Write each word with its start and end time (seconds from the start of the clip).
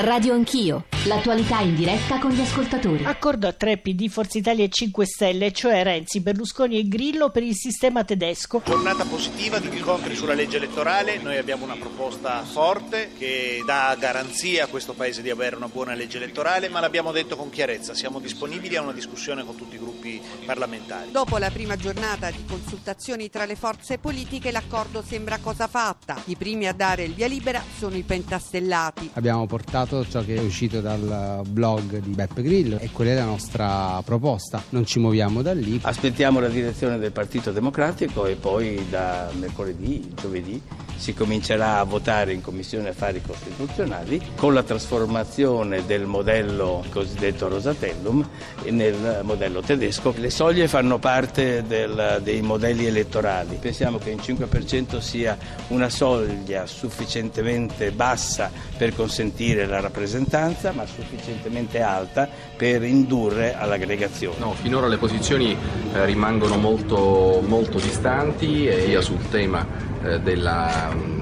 Radio 0.00 0.32
Anch'io, 0.34 0.84
l'attualità 1.04 1.60
in 1.60 1.74
diretta 1.74 2.18
con 2.18 2.30
gli 2.32 2.40
ascoltatori. 2.40 3.04
Accordo 3.04 3.46
a 3.46 3.52
tre 3.52 3.78
PD, 3.78 4.08
Forza 4.08 4.38
Italia 4.38 4.64
e 4.64 4.68
5 4.68 5.06
Stelle, 5.06 5.52
cioè 5.52 5.82
Renzi, 5.82 6.20
Berlusconi 6.20 6.78
e 6.78 6.88
Grillo 6.88 7.30
per 7.30 7.42
il 7.42 7.54
sistema 7.54 8.04
tedesco. 8.04 8.62
Giornata 8.64 9.04
positiva 9.04 9.58
di 9.58 9.68
incontri 9.68 10.16
sulla 10.16 10.34
legge 10.34 10.56
elettorale, 10.56 11.18
noi 11.18 11.36
abbiamo 11.36 11.64
una 11.64 11.76
proposta 11.76 12.42
forte 12.42 13.10
che 13.16 13.62
dà 13.64 13.96
garanzia 13.98 14.64
a 14.64 14.66
questo 14.66 14.94
Paese 14.94 15.22
di 15.22 15.30
avere 15.30 15.54
una 15.56 15.68
buona 15.68 15.94
legge 15.94 16.16
elettorale, 16.16 16.68
ma 16.68 16.80
l'abbiamo 16.80 17.12
detto 17.12 17.36
con 17.36 17.50
chiarezza, 17.50 17.94
siamo 17.94 18.18
disponibili 18.18 18.76
a 18.76 18.82
una 18.82 18.92
discussione 18.92 19.44
con 19.44 19.54
tutti 19.54 19.76
i 19.76 19.78
gruppi 19.78 20.20
parlamentari. 20.44 21.10
Dopo 21.12 21.38
la 21.38 21.50
prima 21.50 21.76
giornata 21.76 22.30
di 22.30 22.44
consultazioni 22.46 23.30
tra 23.30 23.44
le 23.44 23.54
forze 23.54 23.98
politiche, 23.98 24.50
l'accordo 24.50 25.02
sembra 25.06 25.38
cosa 25.38 25.68
fatta. 25.68 26.20
I 26.24 26.36
primi 26.36 26.66
a 26.66 26.72
dare 26.72 27.04
il 27.04 27.14
via 27.14 27.28
libera 27.28 27.62
sono 27.78 27.96
i 27.96 28.02
pentastellati. 28.02 29.10
Abbiamo 29.14 29.46
portato 29.46 30.06
ciò 30.08 30.24
che 30.24 30.34
è 30.34 30.40
uscito 30.40 30.80
dal 30.96 31.42
blog 31.46 31.98
di 31.98 32.12
Beppe 32.12 32.42
Grillo 32.42 32.78
e 32.78 32.88
quella 32.90 33.10
è 33.10 33.14
la 33.14 33.24
nostra 33.24 34.00
proposta. 34.04 34.62
Non 34.70 34.86
ci 34.86 34.98
muoviamo 34.98 35.42
da 35.42 35.52
lì. 35.52 35.78
Aspettiamo 35.82 36.40
la 36.40 36.48
direzione 36.48 36.98
del 36.98 37.12
Partito 37.12 37.52
Democratico 37.52 38.24
e 38.24 38.36
poi 38.36 38.86
da 38.88 39.30
mercoledì, 39.38 40.10
giovedì 40.18 40.62
si 40.98 41.14
comincerà 41.14 41.78
a 41.78 41.84
votare 41.84 42.32
in 42.32 42.42
Commissione 42.42 42.88
Affari 42.88 43.22
Costituzionali 43.22 44.20
con 44.34 44.52
la 44.52 44.64
trasformazione 44.64 45.86
del 45.86 46.06
modello 46.06 46.84
cosiddetto 46.90 47.48
Rosatellum 47.48 48.28
nel 48.70 49.20
modello 49.22 49.60
tedesco. 49.60 50.12
Le 50.16 50.30
soglie 50.30 50.66
fanno 50.66 50.98
parte 50.98 51.62
del, 51.66 52.20
dei 52.22 52.42
modelli 52.42 52.86
elettorali. 52.86 53.58
Pensiamo 53.60 53.98
che 53.98 54.10
il 54.10 54.20
5% 54.20 54.98
sia 54.98 55.38
una 55.68 55.88
soglia 55.88 56.66
sufficientemente 56.66 57.92
bassa 57.92 58.50
per 58.76 58.94
consentire 58.94 59.66
la 59.66 59.80
rappresentanza, 59.80 60.72
ma 60.78 60.86
sufficientemente 60.86 61.80
alta 61.80 62.28
per 62.56 62.84
indurre 62.84 63.56
all'aggregazione. 63.56 64.36
No, 64.38 64.52
finora 64.52 64.86
le 64.86 64.96
posizioni 64.96 65.56
eh, 65.92 66.04
rimangono 66.04 66.56
molto, 66.56 67.42
molto 67.44 67.78
distanti 67.78 68.68
e 68.68 68.86
io 68.86 69.00
sul 69.00 69.28
tema 69.28 69.66
eh, 70.04 70.20
della 70.20 70.92
mh, 70.94 71.17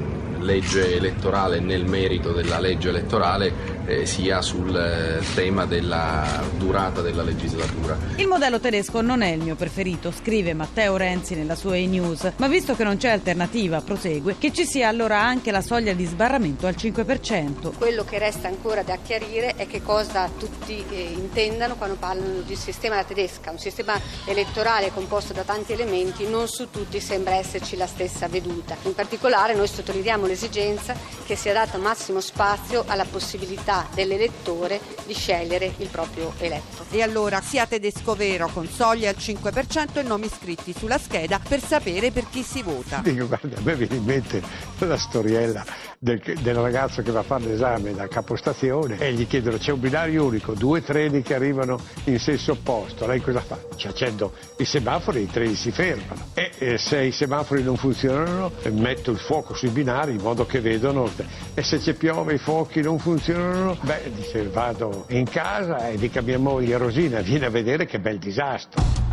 legge 0.47 0.95
elettorale 0.95 1.61
nel 1.61 1.85
merito 1.85 2.33
della 2.33 2.61
legge 2.61 2.89
elettorale 2.89 3.77
eh, 3.87 4.07
sia 4.07 4.43
sul 4.43 4.75
eh, 4.75 5.23
tema 5.35 5.65
della 5.67 6.43
durata 6.57 7.01
della 7.01 7.23
legislatura. 7.23 7.97
Il 8.17 8.27
modello 8.27 8.61
tedesco 8.61 9.01
non 9.01 9.23
è 9.23 9.29
il 9.29 9.43
mio 9.43 9.55
preferito, 9.55 10.11
scrive 10.11 10.55
Matteo 10.55 10.97
Renzi 10.97 11.35
nella 11.35 11.55
sua 11.55 11.77
e-news, 11.77 12.33
ma 12.37 12.49
visto 12.49 12.75
che 12.75 12.85
non 12.85 12.97
c'è 12.97 13.11
alternativa, 13.11 13.81
prosegue, 13.81 14.37
che 14.39 14.53
ci 14.53 14.65
sia 14.65 14.89
allora 14.89 15.21
anche 15.21 15.51
la 15.51 15.61
soglia 15.61 15.93
di 15.93 16.05
sbarramento 16.05 16.67
al 16.67 16.75
5%. 16.77 17.73
Quello 17.77 18.05
che 18.05 18.19
resta 18.19 18.49
ancora 18.49 18.83
da 18.83 18.99
chiarire 19.03 19.55
è 19.57 19.67
che 19.67 19.83
cosa 19.83 20.31
tutti 20.37 20.85
eh, 20.91 21.11
intendano 21.13 21.77
quando 21.77 21.97
parlano 21.97 22.41
di 22.41 22.57
sistema 22.57 23.03
tedesca, 23.05 23.51
un 23.51 23.59
sistema 23.59 24.01
elettorale 24.25 24.93
composto 24.93 25.33
da 25.33 25.43
tanti 25.43 25.73
elementi, 25.73 26.29
non 26.29 26.49
su 26.49 26.71
tutti 26.71 27.01
sembra 27.01 27.35
esserci 27.35 27.77
la 27.77 27.87
stessa 27.87 28.29
veduta. 28.29 28.77
In 28.83 28.95
particolare 28.95 29.55
noi 29.55 29.69
sottolineiamo 29.69 30.27
l'esigenza 30.37 30.95
che 31.25 31.35
sia 31.35 31.55
dato 31.55 31.79
massimo 31.79 32.21
spazio 32.21 32.85
alla 32.87 33.05
possibilità 33.05 33.89
dell'elettore 33.95 34.79
di 35.07 35.15
scegliere 35.15 35.73
il 35.79 35.89
proprio 35.89 36.33
eletto. 36.39 36.85
E 36.91 37.03
allora 37.03 37.41
sia 37.41 37.67
tedesco 37.67 38.15
vero 38.15 38.49
con 38.53 38.69
soglia 38.69 39.09
al 39.09 39.17
5% 39.19 39.99
e 39.99 40.03
nomi 40.03 40.29
scritti 40.29 40.75
sulla 40.77 40.99
scheda 40.99 41.41
per 41.47 41.61
sapere 41.61 42.13
per 42.13 42.29
chi 42.31 42.43
si 42.43 42.63
vota. 42.63 43.01
Dico, 43.03 43.27
guarda, 43.27 43.57
a 43.57 43.61
me 43.63 43.75
viene 43.75 43.97
in 43.97 44.05
mente 44.05 44.43
la 44.79 44.99
storiella 44.99 45.65
del, 45.99 46.21
del, 46.41 46.55
ragazzo 46.55 47.03
che 47.03 47.11
va 47.11 47.21
a 47.21 47.23
fare 47.23 47.45
l'esame 47.45 47.95
da 47.95 48.07
capostazione 48.07 48.99
e 48.99 49.13
gli 49.13 49.27
chiedono 49.27 49.57
c'è 49.57 49.73
un 49.73 49.81
binario 49.81 50.25
unico, 50.25 50.53
due 50.53 50.83
treni 50.83 51.23
che 51.23 51.35
arrivano 51.35 51.81
in 52.05 52.19
senso 52.19 52.53
opposto, 52.53 53.07
lei 53.07 53.21
cosa 53.21 53.41
fa? 53.41 53.59
Ci 53.75 53.89
accendo 53.89 54.33
i 54.59 54.65
semafori 54.65 55.19
e 55.19 55.23
i 55.23 55.27
treni 55.27 55.55
si 55.55 55.71
fermano 55.71 56.29
e, 56.35 56.51
e 56.59 56.79
se 56.79 57.03
i 57.03 57.13
semafori 57.13 57.63
non 57.63 57.77
funzionano 57.77 58.53
metto 58.71 59.11
il 59.11 59.19
fuoco 59.19 59.55
sui 59.55 59.71
binari 59.71 60.13
in 60.13 60.19
modo 60.27 60.45
che 60.45 60.61
vedono 60.61 61.09
e 61.55 61.63
se 61.63 61.79
ci 61.79 61.95
piove 61.95 62.35
i 62.35 62.39
fuochi 62.39 62.81
non 62.81 62.99
funzionano, 62.99 63.77
beh 63.81 64.11
dice 64.13 64.49
vado 64.49 65.05
in 65.11 65.25
casa 65.25 65.87
e 65.87 65.97
dica 65.97 66.21
mia 66.21 66.39
moglie 66.39 66.77
Rosina 66.77 67.21
vieni 67.21 67.45
a 67.45 67.51
vedere 67.51 67.87
che 67.87 68.01
bel 68.01 68.19
disastro. 68.19 69.06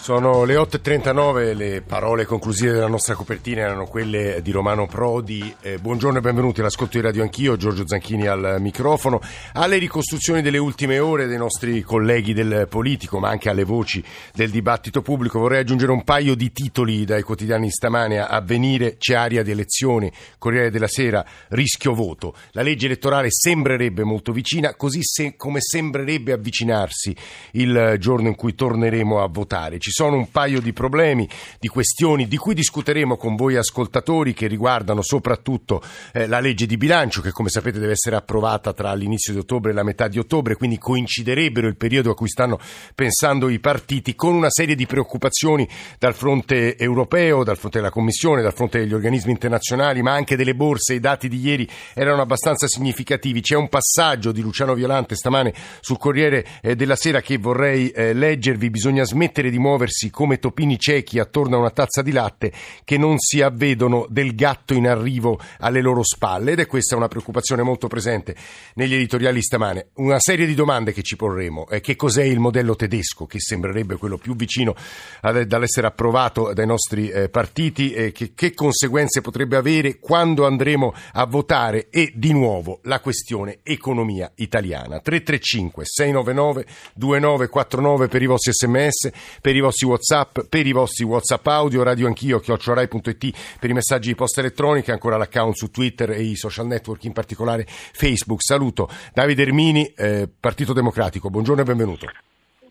Sono 0.00 0.44
le 0.44 0.54
8.39, 0.54 1.54
le 1.54 1.82
parole 1.82 2.24
conclusive 2.24 2.72
della 2.72 2.88
nostra 2.88 3.14
copertina 3.14 3.60
erano 3.60 3.84
quelle 3.84 4.40
di 4.42 4.50
Romano 4.50 4.86
Prodi. 4.86 5.54
Eh, 5.60 5.76
buongiorno 5.76 6.16
e 6.16 6.20
benvenuti 6.22 6.60
all'ascolto 6.60 6.96
di 6.96 7.04
Radio 7.04 7.22
Anch'io, 7.22 7.58
Giorgio 7.58 7.86
Zanchini 7.86 8.26
al 8.26 8.56
microfono. 8.60 9.20
Alle 9.52 9.76
ricostruzioni 9.76 10.40
delle 10.40 10.56
ultime 10.56 10.98
ore 10.98 11.26
dei 11.26 11.36
nostri 11.36 11.82
colleghi 11.82 12.32
del 12.32 12.66
politico, 12.68 13.18
ma 13.18 13.28
anche 13.28 13.50
alle 13.50 13.62
voci 13.64 14.02
del 14.32 14.48
dibattito 14.48 15.02
pubblico, 15.02 15.38
vorrei 15.38 15.60
aggiungere 15.60 15.92
un 15.92 16.02
paio 16.02 16.34
di 16.34 16.50
titoli 16.50 17.04
dai 17.04 17.22
quotidiani 17.22 17.66
di 17.66 17.70
stamane. 17.70 18.20
Avvenire, 18.20 18.96
c'è 18.96 19.14
aria 19.14 19.42
di 19.42 19.50
elezioni, 19.50 20.10
Corriere 20.38 20.70
della 20.70 20.88
Sera, 20.88 21.22
rischio 21.48 21.92
voto. 21.92 22.34
La 22.52 22.62
legge 22.62 22.86
elettorale 22.86 23.28
sembrerebbe 23.30 24.02
molto 24.02 24.32
vicina, 24.32 24.74
così 24.74 25.00
se, 25.02 25.36
come 25.36 25.60
sembrerebbe 25.60 26.32
avvicinarsi 26.32 27.14
il 27.52 27.96
giorno 27.98 28.28
in 28.28 28.34
cui 28.34 28.54
torneremo 28.54 29.22
a 29.22 29.28
votare. 29.28 29.78
Ci 29.78 29.90
sono 30.00 30.16
un 30.16 30.30
paio 30.30 30.62
di 30.62 30.72
problemi, 30.72 31.28
di 31.58 31.68
questioni 31.68 32.26
di 32.26 32.38
cui 32.38 32.54
discuteremo 32.54 33.18
con 33.18 33.36
voi 33.36 33.56
ascoltatori 33.56 34.32
che 34.32 34.46
riguardano 34.46 35.02
soprattutto 35.02 35.82
eh, 36.14 36.26
la 36.26 36.40
legge 36.40 36.64
di 36.64 36.78
bilancio 36.78 37.20
che 37.20 37.32
come 37.32 37.50
sapete 37.50 37.78
deve 37.78 37.92
essere 37.92 38.16
approvata 38.16 38.72
tra 38.72 38.94
l'inizio 38.94 39.34
di 39.34 39.40
ottobre 39.40 39.72
e 39.72 39.74
la 39.74 39.82
metà 39.82 40.08
di 40.08 40.18
ottobre, 40.18 40.56
quindi 40.56 40.78
coinciderebbero 40.78 41.66
il 41.66 41.76
periodo 41.76 42.12
a 42.12 42.14
cui 42.14 42.30
stanno 42.30 42.58
pensando 42.94 43.50
i 43.50 43.58
partiti 43.58 44.14
con 44.14 44.32
una 44.32 44.48
serie 44.48 44.74
di 44.74 44.86
preoccupazioni 44.86 45.68
dal 45.98 46.14
fronte 46.14 46.78
europeo, 46.78 47.44
dal 47.44 47.58
fronte 47.58 47.76
della 47.76 47.90
Commissione, 47.90 48.40
dal 48.40 48.54
fronte 48.54 48.78
degli 48.78 48.94
organismi 48.94 49.32
internazionali, 49.32 50.00
ma 50.00 50.14
anche 50.14 50.34
delle 50.34 50.54
borse. 50.54 50.94
I 50.94 51.00
dati 51.00 51.28
di 51.28 51.40
ieri 51.40 51.68
erano 51.92 52.22
abbastanza 52.22 52.66
significativi. 52.66 53.42
C'è 53.42 53.54
un 53.54 53.68
passaggio 53.68 54.32
di 54.32 54.40
Luciano 54.40 54.72
Violante 54.72 55.14
stamane 55.14 55.52
sul 55.80 55.98
Corriere 55.98 56.46
eh, 56.62 56.74
della 56.74 56.96
Sera 56.96 57.20
che 57.20 57.36
vorrei 57.36 57.90
eh, 57.90 58.14
leggervi. 58.14 58.70
Bisogna 58.70 59.04
smettere 59.04 59.50
di 59.50 59.58
muovere 59.58 59.79
muoversi 59.80 60.10
come 60.10 60.38
topini 60.38 60.78
ciechi 60.78 61.18
attorno 61.18 61.56
a 61.56 61.60
una 61.60 61.70
tazza 61.70 62.02
di 62.02 62.12
latte 62.12 62.52
che 62.84 62.98
non 62.98 63.18
si 63.18 63.40
avvedono 63.40 64.06
del 64.10 64.34
gatto 64.34 64.74
in 64.74 64.86
arrivo 64.86 65.40
alle 65.60 65.80
loro 65.80 66.02
spalle 66.04 66.52
ed 66.52 66.60
è 66.60 66.66
questa 66.66 66.96
una 66.96 67.08
preoccupazione 67.08 67.62
molto 67.62 67.88
presente 67.88 68.36
negli 68.74 68.94
editoriali 68.94 69.40
stamane. 69.40 69.88
Una 69.94 70.18
serie 70.18 70.46
di 70.46 70.54
domande 70.54 70.92
che 70.92 71.02
ci 71.02 71.16
porremo 71.16 71.66
è 71.68 71.80
che 71.80 71.96
cos'è 71.96 72.24
il 72.24 72.38
modello 72.38 72.76
tedesco 72.76 73.24
che 73.24 73.40
sembrerebbe 73.40 73.96
quello 73.96 74.18
più 74.18 74.36
vicino 74.36 74.74
dall'essere 75.20 75.86
approvato 75.86 76.52
dai 76.52 76.66
nostri 76.66 77.08
eh, 77.08 77.28
partiti 77.30 77.92
e 77.92 78.12
che, 78.12 78.32
che 78.34 78.52
conseguenze 78.52 79.22
potrebbe 79.22 79.56
avere 79.56 79.98
quando 79.98 80.46
andremo 80.46 80.92
a 81.12 81.24
votare 81.24 81.88
e 81.88 82.12
di 82.14 82.32
nuovo 82.32 82.80
la 82.84 83.00
questione 83.00 83.60
economia 83.62 84.30
italiana. 84.36 85.00
335 85.00 85.84
699 85.86 86.66
2949 86.94 88.08
per 88.08 88.22
i 88.22 88.26
vostri 88.26 88.52
sms, 88.52 89.10
per 89.40 89.56
i 89.56 89.60
vostri 89.60 89.69
vostri 89.70 89.86
WhatsApp, 89.86 90.38
per 90.48 90.66
i 90.66 90.72
vostri 90.72 91.04
WhatsApp 91.04 91.46
audio, 91.46 91.82
radio 91.82 92.06
anch'io, 92.08 92.40
chiocciorai.it 92.40 93.58
per 93.58 93.70
i 93.70 93.72
messaggi 93.72 94.08
di 94.08 94.14
posta 94.14 94.40
elettronica, 94.40 94.92
ancora 94.92 95.16
l'account 95.16 95.54
su 95.54 95.70
Twitter 95.70 96.10
e 96.10 96.22
i 96.22 96.36
social 96.36 96.66
network, 96.66 97.04
in 97.04 97.12
particolare 97.12 97.64
Facebook. 97.66 98.42
Saluto 98.42 98.88
Davide 99.14 99.42
Ermini, 99.42 99.86
eh, 99.96 100.28
Partito 100.28 100.72
Democratico. 100.72 101.30
Buongiorno 101.30 101.62
e 101.62 101.64
benvenuto. 101.64 102.06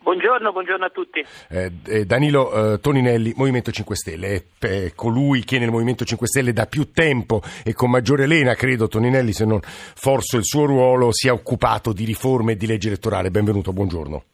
Buongiorno, 0.02 0.52
buongiorno 0.52 0.84
a 0.84 0.90
tutti. 0.90 1.24
Eh, 1.48 1.72
eh, 1.86 2.04
Danilo 2.04 2.74
eh, 2.74 2.80
Toninelli, 2.80 3.32
Movimento 3.36 3.70
5 3.70 3.96
Stelle, 3.96 4.44
è 4.58 4.92
colui 4.94 5.44
che 5.44 5.58
nel 5.58 5.70
Movimento 5.70 6.04
5 6.04 6.26
Stelle 6.26 6.52
da 6.52 6.66
più 6.66 6.90
tempo 6.90 7.42
e 7.64 7.72
con 7.74 7.90
maggiore 7.90 8.26
lena, 8.26 8.54
credo 8.54 8.88
Toninelli, 8.88 9.32
se 9.32 9.44
non 9.44 9.60
forse 9.62 10.38
il 10.38 10.44
suo 10.44 10.64
ruolo, 10.66 11.12
si 11.12 11.28
è 11.28 11.32
occupato 11.32 11.92
di 11.92 12.04
riforme 12.04 12.52
e 12.52 12.56
di 12.56 12.66
legge 12.66 12.88
elettorale. 12.88 13.30
Benvenuto, 13.30 13.72
buongiorno. 13.72 14.24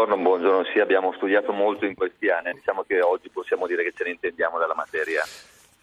Buongiorno, 0.00 0.22
buongiorno, 0.22 0.64
sì, 0.72 0.78
abbiamo 0.78 1.12
studiato 1.12 1.52
molto 1.52 1.84
in 1.84 1.94
questi 1.94 2.30
anni, 2.30 2.54
diciamo 2.54 2.84
che 2.86 3.02
oggi 3.02 3.28
possiamo 3.28 3.66
dire 3.66 3.82
che 3.82 3.92
ce 3.94 4.04
ne 4.04 4.12
intendiamo 4.12 4.58
della 4.58 4.74
materia. 4.74 5.20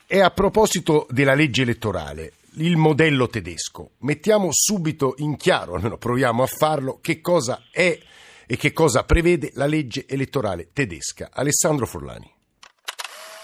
E 0.08 0.22
a 0.22 0.31
proposito 0.31 1.06
della 1.12 1.36
legge 1.36 1.62
elettorale, 1.62 2.34
il 2.56 2.78
modello 2.78 3.28
tedesco, 3.28 3.92
mettiamo 4.00 4.48
subito 4.50 5.14
in 5.18 5.38
chiaro, 5.38 5.75
almeno 5.75 5.98
proviamo 5.98 6.42
a 6.42 6.48
farlo, 6.48 6.98
che 7.00 7.22
cosa 7.22 7.66
è 7.69 7.96
e 8.48 8.58
che 8.58 8.74
cosa 8.74 9.04
prevede 9.04 9.52
la 9.54 9.68
legge 9.68 10.08
elettorale 10.08 10.69
tedesca. 10.74 11.30
Alessandro 11.31 11.86
Forlani. 11.86 12.34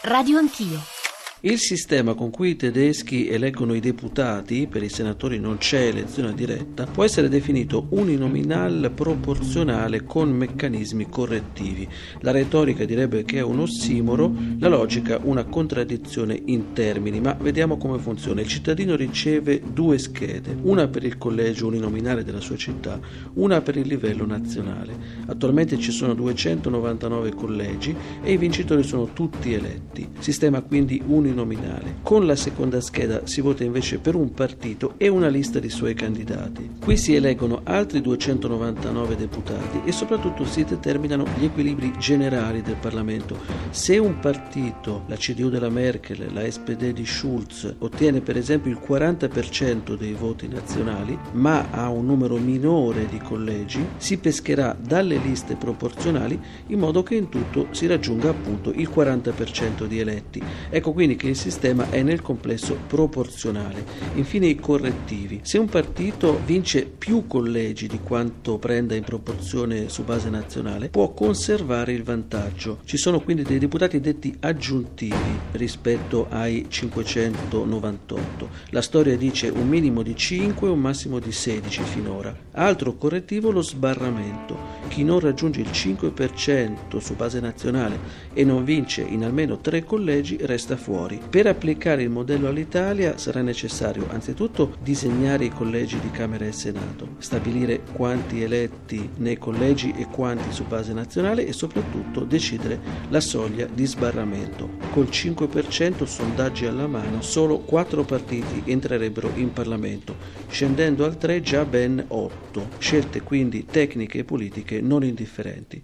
Radio 0.02 0.40
Anch'io. 0.40 1.03
Il 1.46 1.60
sistema 1.60 2.14
con 2.14 2.30
cui 2.30 2.52
i 2.52 2.56
tedeschi 2.56 3.28
eleggono 3.28 3.74
i 3.74 3.82
deputati, 3.82 4.66
per 4.66 4.82
i 4.82 4.88
senatori 4.88 5.40
non 5.40 5.58
c'è 5.58 5.88
elezione 5.88 6.34
diretta, 6.34 6.86
può 6.86 7.04
essere 7.04 7.28
definito 7.28 7.88
uninominal 7.90 8.90
proporzionale 8.96 10.06
con 10.06 10.32
meccanismi 10.32 11.10
correttivi. 11.10 11.86
La 12.22 12.32
retorica 12.32 12.86
direbbe 12.86 13.26
che 13.26 13.40
è 13.40 13.42
un 13.42 13.60
ossimoro, 13.60 14.34
la 14.58 14.70
logica 14.70 15.20
una 15.22 15.44
contraddizione 15.44 16.42
in 16.46 16.72
termini, 16.72 17.20
ma 17.20 17.34
vediamo 17.34 17.76
come 17.76 18.00
funziona. 18.00 18.40
Il 18.40 18.48
cittadino 18.48 18.96
riceve 18.96 19.62
due 19.70 19.98
schede, 19.98 20.56
una 20.62 20.88
per 20.88 21.04
il 21.04 21.18
collegio 21.18 21.68
uninominale 21.68 22.24
della 22.24 22.40
sua 22.40 22.56
città, 22.56 22.98
una 23.34 23.60
per 23.60 23.76
il 23.76 23.88
livello 23.88 24.26
nazionale. 24.26 24.96
Attualmente 25.26 25.78
ci 25.78 25.92
sono 25.92 26.14
299 26.14 27.34
collegi 27.34 27.94
e 28.24 28.32
i 28.32 28.38
vincitori 28.38 28.84
sono 28.84 29.12
tutti 29.12 29.52
eletti. 29.54 30.08
Sistema 30.20 30.62
quindi 30.62 31.02
uninominale 31.06 31.32
uninominale. 31.34 31.96
Con 32.04 32.26
la 32.26 32.36
seconda 32.36 32.80
scheda 32.80 33.26
si 33.26 33.42
vota 33.42 33.64
invece 33.64 33.98
per 33.98 34.16
un 34.16 34.34
partito 34.34 34.94
e 34.98 35.08
una 35.08 35.28
lista 35.28 35.60
di 35.60 35.70
suoi 35.70 35.94
candidati. 35.96 36.70
Qui 36.80 36.96
si 36.96 37.16
eleggono 37.16 37.62
altri 37.64 38.02
299 38.02 39.16
deputati 39.16 39.82
e 39.84 39.92
soprattutto 39.92 40.46
si 40.46 40.64
determinano 40.64 41.26
gli 41.38 41.46
equilibri 41.46 41.94
generali 41.98 42.62
del 42.62 42.78
Parlamento. 42.80 43.38
Se 43.72 43.98
un 43.98 44.20
partito, 44.20 45.04
la 45.08 45.16
CDU 45.16 45.50
della 45.50 45.70
Merkel, 45.70 46.32
la 46.32 46.50
SPD 46.50 46.92
di 46.92 47.06
Schulz, 47.06 47.76
ottiene 47.80 48.22
per 48.22 48.38
esempio 48.38 48.72
il 48.72 48.80
40% 48.86 49.98
dei 49.98 50.14
voti 50.14 50.48
nazionali, 50.48 51.18
ma 51.34 51.70
ha 51.72 51.90
un 51.90 52.06
numero 52.06 52.38
minore 52.38 53.08
di 53.08 53.18
collegi, 53.18 53.86
si 53.98 54.18
pescherà 54.18 54.76
dalle 54.80 55.18
liste 55.18 55.56
proporzionali 55.56 56.40
in 56.68 56.80
modo 56.80 57.02
che 57.04 57.16
in 57.16 57.30
tutto 57.30 57.68
si 57.72 57.88
raggiunga 57.88 58.30
appunto 58.30 58.72
il 58.72 58.90
40% 58.94 59.86
di 59.86 60.00
eletti. 60.00 60.42
Ecco 60.70 60.92
quindi 60.94 61.16
che 61.24 61.30
il 61.30 61.38
sistema 61.38 61.90
è 61.90 62.04
nel 62.04 62.22
complesso 62.22 62.78
proporzionale. 62.86 63.86
Infine 64.16 64.48
i 64.48 64.60
correttivi. 64.60 65.40
Se 65.44 65.58
un 65.58 65.68
partito 65.70 66.42
vince 66.46 66.84
più 66.84 67.28
collegi 67.28 67.88
di 67.88 68.00
quanto 68.04 68.58
prenda 68.58 68.94
in 68.94 69.06
proporzione 69.06 69.88
su 69.88 70.04
base 70.04 70.30
nazionale, 70.30 70.90
può 70.90 71.14
conservare 71.14 71.94
il 71.94 72.04
vantaggio. 72.04 72.80
Ci 72.84 72.98
sono 72.98 73.22
quindi 73.22 73.44
dei 73.44 73.58
deputati 73.58 74.02
detti 74.02 74.36
aggiuntivi 74.42 75.40
rispetto 75.54 76.28
ai 76.30 76.66
598. 76.68 78.50
La 78.72 78.82
storia 78.82 79.16
dice 79.16 79.48
un 79.48 79.70
minimo 79.70 80.02
di 80.02 80.18
5 80.18 80.68
e 80.68 80.72
un 80.72 80.80
massimo 80.80 81.20
di 81.20 81.32
16 81.32 81.84
finora. 81.84 82.36
Altro 82.52 82.98
correttivo 82.98 83.50
lo 83.50 83.62
sbarramento. 83.62 84.72
Chi 84.90 85.06
non 85.06 85.22
raggiunge 85.22 85.62
il 85.62 85.70
5% 85.70 86.98
su 86.98 87.16
base 87.16 87.40
nazionale 87.40 87.98
e 88.34 88.44
non 88.44 88.66
vince 88.66 89.02
in 89.04 89.24
almeno 89.24 89.60
3 89.60 89.86
collegi 89.86 90.38
resta 90.42 90.76
fuori 90.76 91.12
fuori. 91.14 91.22
Per 91.30 91.48
applicare 91.48 92.04
il 92.04 92.10
modello 92.10 92.48
all'Italia 92.48 93.18
sarà 93.18 93.42
necessario 93.42 94.08
anzitutto 94.10 94.76
disegnare 94.82 95.46
i 95.46 95.50
collegi 95.50 96.00
di 96.00 96.12
Camera 96.12 96.46
e 96.46 96.52
Senato, 96.52 97.16
stabilire 97.20 97.82
quanti 97.94 98.42
eletti 98.42 99.10
nei 99.18 99.38
collegi 99.38 99.94
e 99.96 100.08
quanti 100.08 100.52
su 100.52 100.66
base 100.66 100.94
nazionale 100.94 101.46
e 101.46 101.54
soprattutto 101.54 102.22
decidere 102.22 102.80
la 103.10 103.20
soglia 103.20 103.66
di 103.66 103.86
sbarramento. 103.86 104.70
Col 104.92 105.06
5% 105.06 106.06
sondaggi 106.06 106.66
alla 106.66 106.88
mano 106.88 107.22
solo 107.22 107.60
4 107.60 108.04
partiti 108.04 108.72
entrerebbero 108.72 109.32
in 109.36 109.52
Parlamento, 109.52 110.16
scendendo 110.48 111.06
al 111.06 111.18
3 111.18 111.42
già 111.42 111.66
ben 111.66 112.04
8, 112.08 112.70
scelte 112.78 113.22
quindi 113.22 113.66
tecniche 113.66 114.20
e 114.20 114.24
politiche 114.24 114.82
non 114.82 115.04
indifferenti. 115.04 115.82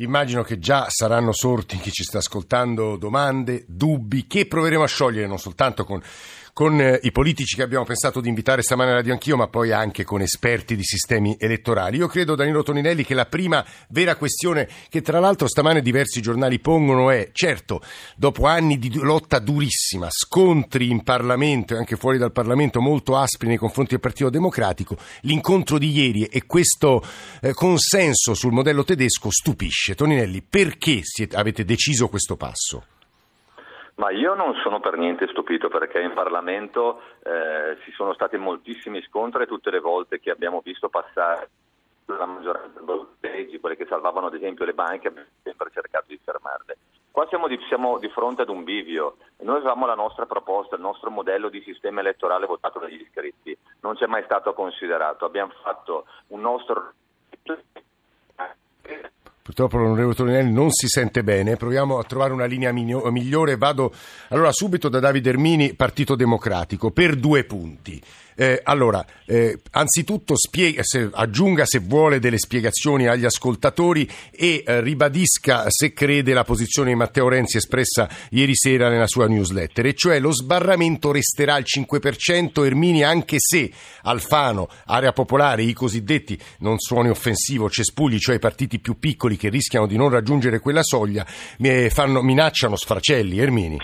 Immagino 0.00 0.42
che 0.42 0.58
già 0.58 0.86
saranno 0.88 1.30
sorti 1.30 1.76
chi 1.76 1.90
ci 1.90 2.04
sta 2.04 2.18
ascoltando 2.18 2.96
domande, 2.96 3.64
dubbi 3.68 4.26
che 4.26 4.46
proveremo 4.46 4.82
a 4.82 4.86
sciogliere 4.86 5.26
non 5.26 5.38
soltanto 5.38 5.84
con 5.84 6.00
con 6.52 6.80
eh, 6.80 6.98
i 7.02 7.12
politici 7.12 7.56
che 7.56 7.62
abbiamo 7.62 7.84
pensato 7.84 8.20
di 8.20 8.28
invitare 8.28 8.62
stamane 8.62 8.90
a 8.90 8.94
Radio 8.94 9.12
Anch'io, 9.12 9.36
ma 9.36 9.48
poi 9.48 9.72
anche 9.72 10.04
con 10.04 10.20
esperti 10.20 10.76
di 10.76 10.84
sistemi 10.84 11.36
elettorali. 11.38 11.96
Io 11.98 12.06
credo, 12.06 12.34
Danilo 12.34 12.62
Toninelli, 12.62 13.04
che 13.04 13.14
la 13.14 13.26
prima 13.26 13.64
vera 13.88 14.16
questione 14.16 14.68
che 14.88 15.02
tra 15.02 15.20
l'altro 15.20 15.48
stamane 15.48 15.82
diversi 15.82 16.20
giornali 16.20 16.58
pongono 16.58 17.10
è, 17.10 17.30
certo, 17.32 17.80
dopo 18.16 18.46
anni 18.46 18.78
di 18.78 18.92
lotta 18.94 19.38
durissima, 19.38 20.08
scontri 20.10 20.90
in 20.90 21.02
Parlamento 21.02 21.74
e 21.74 21.78
anche 21.78 21.96
fuori 21.96 22.18
dal 22.18 22.32
Parlamento 22.32 22.80
molto 22.80 23.16
aspri 23.16 23.48
nei 23.48 23.56
confronti 23.56 23.92
del 23.92 24.00
Partito 24.00 24.30
Democratico, 24.30 24.96
l'incontro 25.22 25.78
di 25.78 25.90
ieri 25.90 26.24
e 26.24 26.46
questo 26.46 27.04
eh, 27.40 27.52
consenso 27.52 28.34
sul 28.34 28.52
modello 28.52 28.84
tedesco 28.84 29.30
stupisce. 29.30 29.94
Toninelli, 29.94 30.42
perché 30.42 31.00
siete, 31.02 31.36
avete 31.36 31.64
deciso 31.64 32.08
questo 32.08 32.36
passo? 32.36 32.84
Ma 34.00 34.10
io 34.10 34.32
non 34.32 34.54
sono 34.62 34.80
per 34.80 34.96
niente 34.96 35.28
stupito 35.28 35.68
perché 35.68 36.00
in 36.00 36.14
Parlamento 36.14 37.02
eh, 37.22 37.76
ci 37.84 37.92
sono 37.92 38.14
stati 38.14 38.38
moltissimi 38.38 39.02
scontri 39.02 39.46
tutte 39.46 39.70
le 39.70 39.78
volte 39.78 40.18
che 40.20 40.30
abbiamo 40.30 40.62
visto 40.64 40.88
passare 40.88 41.50
la 42.06 42.24
maggioranza 42.24 42.80
dei 42.80 43.30
leggi, 43.30 43.60
quelle 43.60 43.76
che 43.76 43.84
salvavano 43.84 44.28
ad 44.28 44.34
esempio 44.34 44.64
le 44.64 44.72
banche, 44.72 45.08
abbiamo 45.08 45.28
sempre 45.42 45.68
cercato 45.70 46.06
di 46.08 46.18
fermarle. 46.24 46.78
Qua 47.10 47.26
siamo 47.28 47.46
di, 47.46 47.60
siamo 47.68 47.98
di, 47.98 48.08
fronte 48.08 48.40
ad 48.40 48.48
un 48.48 48.64
bivio. 48.64 49.16
Noi 49.40 49.56
avevamo 49.56 49.84
la 49.84 49.94
nostra 49.94 50.24
proposta, 50.24 50.76
il 50.76 50.80
nostro 50.80 51.10
modello 51.10 51.50
di 51.50 51.60
sistema 51.60 52.00
elettorale 52.00 52.46
votato 52.46 52.78
dagli 52.78 53.02
iscritti, 53.02 53.54
non 53.80 53.96
c'è 53.96 54.06
mai 54.06 54.22
stato 54.24 54.54
considerato. 54.54 55.26
Abbiamo 55.26 55.52
fatto 55.62 56.06
un 56.28 56.40
nostro 56.40 56.94
Purtroppo 59.42 59.78
l'onorevole 59.78 60.14
Torinelli 60.14 60.52
non 60.52 60.70
si 60.70 60.86
sente 60.86 61.24
bene, 61.24 61.56
proviamo 61.56 61.98
a 61.98 62.04
trovare 62.04 62.32
una 62.32 62.44
linea 62.44 62.72
migliore. 62.72 63.56
Vado 63.56 63.92
allora 64.28 64.52
subito 64.52 64.88
da 64.88 65.00
Davide 65.00 65.30
Ermini, 65.30 65.74
Partito 65.74 66.14
Democratico, 66.14 66.90
per 66.90 67.16
due 67.16 67.44
punti. 67.44 68.00
Eh, 68.40 68.58
allora, 68.64 69.04
eh, 69.26 69.58
anzitutto 69.72 70.34
spiega, 70.34 70.82
se, 70.82 71.10
aggiunga 71.12 71.66
se 71.66 71.78
vuole 71.80 72.18
delle 72.18 72.38
spiegazioni 72.38 73.06
agli 73.06 73.26
ascoltatori 73.26 74.08
e 74.30 74.62
eh, 74.64 74.80
ribadisca 74.80 75.66
se 75.68 75.92
crede 75.92 76.32
la 76.32 76.42
posizione 76.42 76.88
di 76.88 76.96
Matteo 76.96 77.28
Renzi 77.28 77.58
espressa 77.58 78.08
ieri 78.30 78.56
sera 78.56 78.88
nella 78.88 79.06
sua 79.06 79.26
newsletter, 79.26 79.84
e 79.84 79.94
cioè 79.94 80.18
lo 80.20 80.32
sbarramento 80.32 81.12
resterà 81.12 81.56
al 81.56 81.64
5% 81.66 82.64
Ermini 82.64 83.02
anche 83.02 83.36
se 83.38 83.70
Alfano, 84.04 84.70
Area 84.86 85.12
Popolare, 85.12 85.62
i 85.62 85.74
cosiddetti, 85.74 86.40
non 86.60 86.78
suoni 86.78 87.10
offensivo, 87.10 87.68
cespugli, 87.68 88.18
cioè 88.18 88.36
i 88.36 88.38
partiti 88.40 88.78
più 88.78 88.98
piccoli 88.98 89.29
che 89.36 89.48
rischiano 89.48 89.86
di 89.86 89.96
non 89.96 90.10
raggiungere 90.10 90.60
quella 90.60 90.82
soglia, 90.82 91.24
fanno, 91.24 92.22
minacciano 92.22 92.76
sfracelli. 92.76 93.38
Ermini. 93.38 93.78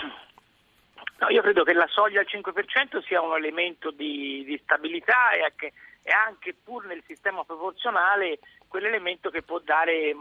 No, 1.19 1.29
io 1.29 1.41
credo 1.41 1.63
che 1.63 1.73
la 1.73 1.87
soglia 1.89 2.19
al 2.19 2.27
5% 2.29 3.03
sia 3.05 3.21
un 3.21 3.35
elemento 3.35 3.89
di, 3.91 4.43
di 4.45 4.59
stabilità 4.63 5.31
e 5.31 5.41
anche, 5.41 5.73
e 6.03 6.11
anche, 6.11 6.53
pur 6.63 6.85
nel 6.85 7.01
sistema 7.07 7.43
proporzionale 7.43 8.39
quell'elemento 8.67 9.29
che 9.29 9.41
può 9.41 9.59
dare 9.59 10.15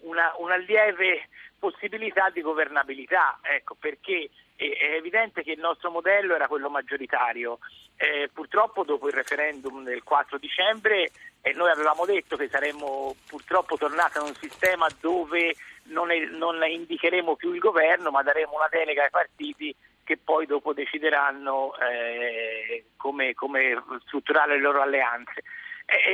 una, 0.00 0.32
una 0.38 0.56
lieve 0.56 1.28
possibilità 1.62 2.28
di 2.30 2.40
governabilità, 2.40 3.38
ecco, 3.40 3.76
perché 3.78 4.28
è 4.56 4.94
evidente 4.96 5.44
che 5.44 5.52
il 5.52 5.60
nostro 5.60 5.92
modello 5.92 6.34
era 6.34 6.48
quello 6.48 6.68
maggioritario. 6.68 7.60
Eh, 7.96 8.28
purtroppo 8.32 8.82
dopo 8.82 9.06
il 9.06 9.14
referendum 9.14 9.84
del 9.84 10.02
4 10.02 10.38
dicembre 10.38 11.10
eh, 11.40 11.52
noi 11.52 11.70
avevamo 11.70 12.04
detto 12.04 12.36
che 12.36 12.48
saremmo 12.48 13.14
purtroppo 13.28 13.76
tornati 13.76 14.18
a 14.18 14.24
un 14.24 14.34
sistema 14.34 14.88
dove 15.00 15.54
non, 15.84 16.10
è, 16.10 16.18
non 16.24 16.60
indicheremo 16.64 17.36
più 17.36 17.52
il 17.52 17.60
governo 17.60 18.10
ma 18.10 18.22
daremo 18.22 18.56
una 18.56 18.68
delega 18.68 19.04
ai 19.04 19.10
partiti 19.10 19.72
che 20.02 20.16
poi 20.16 20.46
dopo 20.46 20.72
decideranno 20.72 21.76
eh, 21.78 22.86
come, 22.96 23.34
come, 23.34 23.80
strutturare 24.06 24.56
le 24.56 24.60
loro 24.60 24.82
alleanze. 24.82 25.44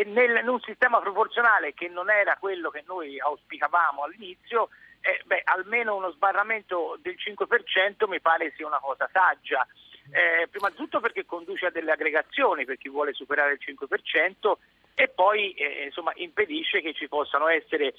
Nel, 0.06 0.40
in 0.42 0.48
un 0.48 0.60
sistema 0.60 1.00
proporzionale 1.00 1.72
che 1.72 1.88
non 1.88 2.10
era 2.10 2.36
quello 2.38 2.68
che 2.68 2.82
noi 2.86 3.18
auspicavamo 3.18 4.02
all'inizio, 4.02 4.68
eh, 5.00 5.22
beh, 5.24 5.42
almeno 5.44 5.96
uno 5.96 6.10
sbarramento 6.10 6.98
del 7.00 7.16
5% 7.16 8.08
mi 8.08 8.20
pare 8.20 8.52
sia 8.56 8.66
una 8.66 8.80
cosa 8.80 9.08
saggia. 9.12 9.66
Eh, 10.10 10.48
prima 10.48 10.70
di 10.70 10.76
tutto 10.76 11.00
perché 11.00 11.26
conduce 11.26 11.66
a 11.66 11.70
delle 11.70 11.92
aggregazioni 11.92 12.64
per 12.64 12.78
chi 12.78 12.88
vuole 12.88 13.12
superare 13.12 13.52
il 13.52 13.60
5% 13.62 14.52
e 14.94 15.08
poi 15.08 15.52
eh, 15.52 15.84
insomma, 15.84 16.12
impedisce 16.16 16.80
che 16.80 16.94
ci 16.94 17.08
possano 17.08 17.46
essere 17.48 17.94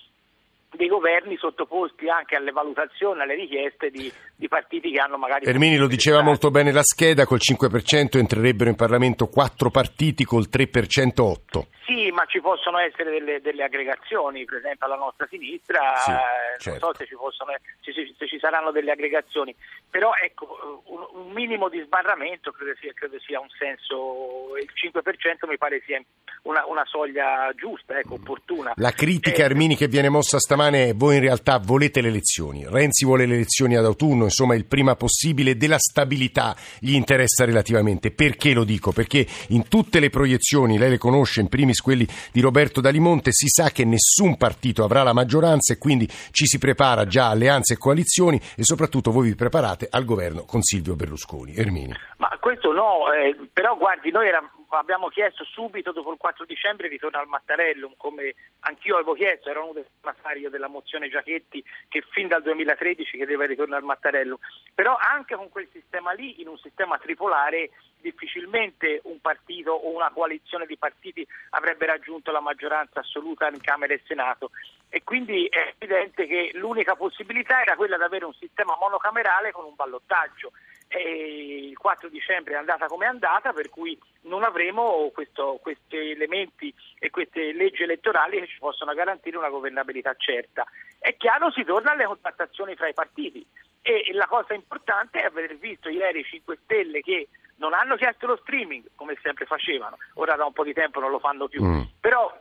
dei 0.72 0.88
governi 0.88 1.36
sottoposti 1.38 2.10
anche 2.10 2.36
alle 2.36 2.52
valutazioni, 2.52 3.22
alle 3.22 3.36
richieste 3.36 3.90
di, 3.90 4.12
di 4.36 4.48
partiti 4.48 4.92
che 4.92 5.00
hanno 5.00 5.18
magari... 5.18 5.46
Ermini 5.46 5.78
lo 5.78 5.88
diceva 5.88 6.22
molto 6.22 6.52
bene 6.52 6.72
la 6.72 6.84
scheda, 6.84 7.26
col 7.26 7.40
5% 7.42 8.18
entrerebbero 8.18 8.70
in 8.70 8.76
Parlamento 8.76 9.28
quattro 9.28 9.72
partiti, 9.72 10.24
col 10.26 10.48
3% 10.52 11.22
8. 11.22 11.68
Sì, 11.86 12.12
ma 12.12 12.24
ci 12.26 12.40
possono 12.40 12.78
essere 12.78 13.10
delle, 13.10 13.42
delle 13.42 13.64
aggregazioni, 13.64 14.46
per 14.46 14.60
esempio 14.60 14.86
alla 14.86 14.96
nostra 14.96 15.26
sinistra, 15.28 15.96
sì, 15.96 16.12
eh, 16.12 16.60
certo. 16.60 16.86
non 16.86 16.94
so 16.94 17.00
se 17.00 17.06
ci, 17.08 17.16
possono, 17.16 17.52
se, 17.82 17.92
se 18.16 18.28
ci, 18.28 18.38
saranno 18.38 18.70
delle 18.70 18.92
aggregazioni, 18.92 19.56
però 19.90 20.12
ecco, 20.22 20.84
un, 20.86 21.24
un 21.26 21.32
minimo 21.32 21.68
di 21.68 21.82
sbarramento 21.82 22.52
credo 22.52 22.76
sia, 22.80 22.94
credo 22.94 23.20
sia, 23.20 23.40
un 23.40 23.50
senso, 23.58 24.56
il 24.62 24.70
5% 24.70 25.50
mi 25.50 25.58
pare 25.58 25.82
sia 25.84 26.00
una, 26.44 26.64
una 26.68 26.86
soglia 26.86 27.52
giusta, 27.56 27.98
ecco, 27.98 28.14
opportuna. 28.14 28.74
La 28.76 28.92
critica, 28.92 29.42
eh, 29.42 29.46
Ermini, 29.46 29.76
che 29.76 29.88
viene 29.88 30.10
mossa 30.10 30.38
stamattina 30.38 30.59
stamane 30.60 30.92
voi 30.94 31.16
in 31.16 31.22
realtà 31.22 31.58
volete 31.58 32.02
le 32.02 32.10
elezioni. 32.10 32.66
Renzi 32.68 33.06
vuole 33.06 33.26
le 33.26 33.36
elezioni 33.36 33.78
ad 33.78 33.86
autunno, 33.86 34.26
insomma 34.26 34.56
il 34.56 34.66
prima 34.66 34.96
possibile, 34.96 35.56
della 35.56 35.80
stabilità 35.80 36.54
gli 36.80 36.94
interessa 36.94 37.46
relativamente. 37.46 38.12
Perché 38.12 38.54
lo 38.54 38.66
dico? 38.66 38.92
Perché 38.92 39.26
in 39.50 39.70
tutte 39.70 40.02
le 40.02 40.10
proiezioni, 40.10 40.78
lei 40.78 40.90
le 40.90 40.98
conosce, 40.98 41.40
in 41.40 41.48
primis 41.48 41.80
quelli 41.80 42.06
di 42.34 42.42
Roberto 42.42 42.82
Dalimonte, 42.82 43.32
si 43.32 43.48
sa 43.48 43.70
che 43.70 43.86
nessun 43.86 44.36
partito 44.36 44.84
avrà 44.84 45.04
la 45.04 45.14
maggioranza 45.14 45.72
e 45.72 45.78
quindi 45.78 46.10
ci 46.32 46.46
si 46.46 46.58
prepara 46.58 47.06
già 47.06 47.30
alleanze 47.30 47.76
e 47.76 47.78
coalizioni 47.78 48.40
e 48.58 48.64
soprattutto 48.64 49.12
voi 49.12 49.30
vi 49.30 49.36
preparate 49.36 49.88
al 49.90 50.04
governo 50.04 50.44
con 50.44 50.62
Silvio 50.62 50.96
Berlusconi. 50.96 51.56
Ermini. 51.56 51.94
Ma 52.18 52.38
questo 52.42 52.74
no, 52.74 53.12
eh, 53.14 53.48
però 53.54 53.78
guardi, 53.78 54.12
noi 54.12 54.28
eravamo 54.28 54.59
abbiamo 54.78 55.08
chiesto 55.08 55.44
subito 55.44 55.92
dopo 55.92 56.12
il 56.12 56.18
4 56.18 56.46
dicembre 56.46 56.88
il 56.88 56.94
ritorno 56.94 57.20
al 57.20 57.28
Mattarellum, 57.28 57.94
come 57.98 58.36
anch'io 58.62 58.96
avevo 58.96 59.14
chiesto, 59.14 59.50
era 59.50 59.62
uno 59.62 59.74
dei 59.74 59.86
firmatari 59.92 60.50
della 60.50 60.68
mozione 60.68 61.10
Giachetti 61.10 61.64
che 61.88 62.04
fin 62.12 62.28
dal 62.28 62.42
2013 62.42 63.18
chiedeva 63.18 63.44
il 63.44 63.50
ritorno 63.50 63.76
al 63.76 63.84
Mattarellum, 63.84 64.38
però 64.74 64.98
anche 65.00 65.36
con 65.36 65.50
quel 65.50 65.68
sistema 65.72 66.12
lì, 66.12 66.42
in 66.42 66.48
un 66.48 66.58
sistema 66.58 66.98
tripolare, 66.98 67.72
difficilmente 68.02 69.02
un 69.04 69.20
partito 69.20 69.72
o 69.72 69.94
una 69.94 70.10
coalizione 70.10 70.66
di 70.66 70.78
partiti 70.78 71.26
avrebbe 71.52 71.86
raggiunto 71.86 72.32
la 72.32 72.40
maggioranza 72.40 73.00
assoluta 73.00 73.50
in 73.50 73.60
Camera 73.62 73.94
e 73.94 74.02
Senato. 74.06 74.52
E 74.90 75.04
quindi 75.04 75.46
è 75.48 75.74
evidente 75.78 76.26
che 76.26 76.52
l'unica 76.54 76.96
possibilità 76.96 77.62
era 77.62 77.76
quella 77.76 77.98
di 77.98 78.04
avere 78.04 78.26
un 78.26 78.34
sistema 78.34 78.76
monocamerale 78.80 79.52
con 79.52 79.66
un 79.66 79.76
ballottaggio 79.76 80.52
e 80.92 81.68
il 81.70 81.78
4 81.78 82.10
dicembre 82.10 82.56
è 82.56 82.58
andata 82.58 82.88
come 82.88 83.06
è 83.06 83.10
andata, 83.10 83.54
per 83.54 83.70
cui 83.70 83.98
non 84.22 84.44
avremo 84.44 85.12
questo, 85.14 85.60
questi 85.62 85.96
elementi 85.96 86.74
e 86.98 87.12
queste 87.12 87.54
leggi 87.54 87.84
elettorali 87.84 88.40
che 88.40 88.48
ci 88.48 88.58
possono 88.58 88.94
garantire 88.94 89.38
una 89.38 89.50
governabilità 89.50 90.16
certa. 90.18 90.66
È 90.98 91.16
chiaro, 91.16 91.52
si 91.52 91.64
torna 91.64 91.92
alle 91.92 92.06
contattazioni 92.06 92.76
fra 92.76 92.88
i 92.88 92.94
partiti 92.94 93.46
e 93.82 94.10
la 94.14 94.26
cosa 94.26 94.56
importante 94.56 95.20
è 95.20 95.26
aver 95.26 95.56
visto 95.58 95.90
ieri 95.90 96.22
i 96.22 96.26
5 96.26 96.58
Stelle 96.64 97.02
che 97.02 97.30
non 97.58 97.74
hanno 97.74 97.96
chiesto 97.96 98.26
lo 98.26 98.38
streaming, 98.38 98.84
come 98.96 99.16
sempre 99.22 99.46
facevano, 99.46 99.98
ora 100.16 100.36
da 100.36 100.46
un 100.46 100.54
po' 100.54 100.64
di 100.64 100.74
tempo 100.74 101.00
non 101.00 101.12
lo 101.12 101.20
fanno 101.20 101.48
più, 101.48 101.64
mm. 101.64 101.82
però 102.00 102.36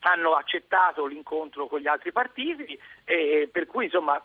hanno 0.00 0.32
accettato 0.32 1.06
l'incontro 1.06 1.68
con 1.68 1.78
gli 1.80 1.86
altri 1.86 2.10
partiti, 2.12 2.78
per 3.04 3.66
cui 3.66 3.84
insomma... 3.84 4.22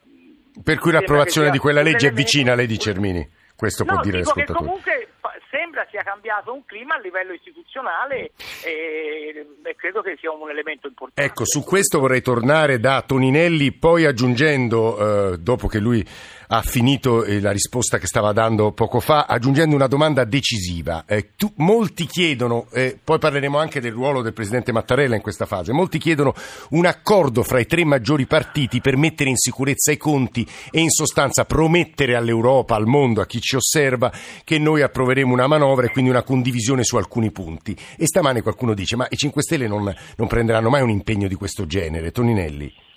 Per 0.64 0.78
cui 0.80 0.92
l'approvazione 0.92 1.52
di 1.52 1.58
quella 1.58 1.82
legge 1.82 2.08
è 2.08 2.12
vicina, 2.12 2.56
lei 2.56 2.68
dice 2.68 2.90
Ermini. 2.90 3.38
Questo 3.60 3.84
no, 3.84 3.96
può 3.96 4.02
dire 4.02 4.20
l'ascoltatore. 4.20 4.58
comunque 4.58 5.10
sembra 5.52 5.86
sia 5.92 6.02
cambiato 6.02 6.54
un 6.54 6.64
clima 6.64 6.96
a 6.96 7.00
livello 7.00 7.34
istituzionale 7.34 8.32
e, 8.64 9.46
e, 9.62 9.76
credo 9.76 10.02
che 10.02 10.16
sia 10.18 10.32
un 10.32 10.50
elemento 10.50 10.88
importante. 10.88 11.30
Ecco, 11.30 11.44
su 11.46 11.62
questo 11.66 12.00
vorrei 12.00 12.22
tornare 12.22 12.80
da 12.80 13.02
Toninelli, 13.02 13.74
poi 13.74 14.06
aggiungendo, 14.06 15.34
eh, 15.34 15.38
dopo 15.40 15.68
che 15.68 15.80
lui 15.80 16.08
ha 16.52 16.62
finito 16.64 17.24
eh, 17.26 17.40
la 17.40 17.52
risposta 17.52 18.00
che 18.00 18.08
stava 18.08 18.32
dando 18.32 18.72
poco 18.72 19.00
fa, 19.00 19.26
aggiungendo 19.26 19.76
una 19.76 19.86
domanda 19.86 20.24
decisiva. 20.24 21.04
Eh, 21.06 21.36
tu, 21.36 21.52
molti 21.58 22.08
chiedono, 22.08 22.68
eh, 22.72 22.98
poi 23.04 23.20
parleremo 23.20 23.58
anche 23.58 23.80
del 23.80 23.92
ruolo 23.92 24.24
del 24.24 24.34
Presidente 24.34 24.72
Mattarella 24.72 25.16
in 25.16 25.22
questa 25.22 25.46
fase, 25.46 25.74
molti 25.74 26.00
chiedono 26.00 26.34
un 26.72 26.88
accordo 26.88 27.44
fra 27.44 27.60
i 27.60 27.68
tre 27.68 27.86
maggiori 27.86 28.26
partiti 28.26 28.82
per 28.82 28.98
mettere 28.98 29.30
in 29.30 29.38
sicurezza 29.38 29.92
i 29.92 29.98
conti 29.98 30.48
e 30.72 30.80
in 30.80 30.90
sostanza 30.90 31.46
promettere 31.46 32.16
all'Europa, 32.16 32.76
al 32.76 32.88
mondo, 32.88 33.22
a 33.22 33.28
chi 33.28 33.40
ci 33.40 33.56
osserva, 33.56 34.12
che 34.44 34.58
noi 34.58 34.82
approveremo 34.82 35.32
una 35.32 35.46
manovra 35.46 35.86
e 35.86 35.92
quindi 35.92 36.10
una 36.10 36.24
condivisione 36.24 36.84
su 36.84 36.98
alcuni 36.98 37.32
punti. 37.32 37.78
E 37.96 38.08
stamane 38.08 38.42
qualcuno 38.42 38.74
dice, 38.74 38.96
ma 38.96 39.06
i 39.08 39.18
5 39.18 39.44
Stelle 39.44 39.68
non, 39.68 39.94
non 40.16 40.28
prenderanno 40.28 40.70
mai 40.70 40.82
un 40.82 40.90
impegno 40.90 41.28
di 41.28 41.36
questo 41.36 41.68
genere? 41.68 42.12
Toninelli. 42.12 42.89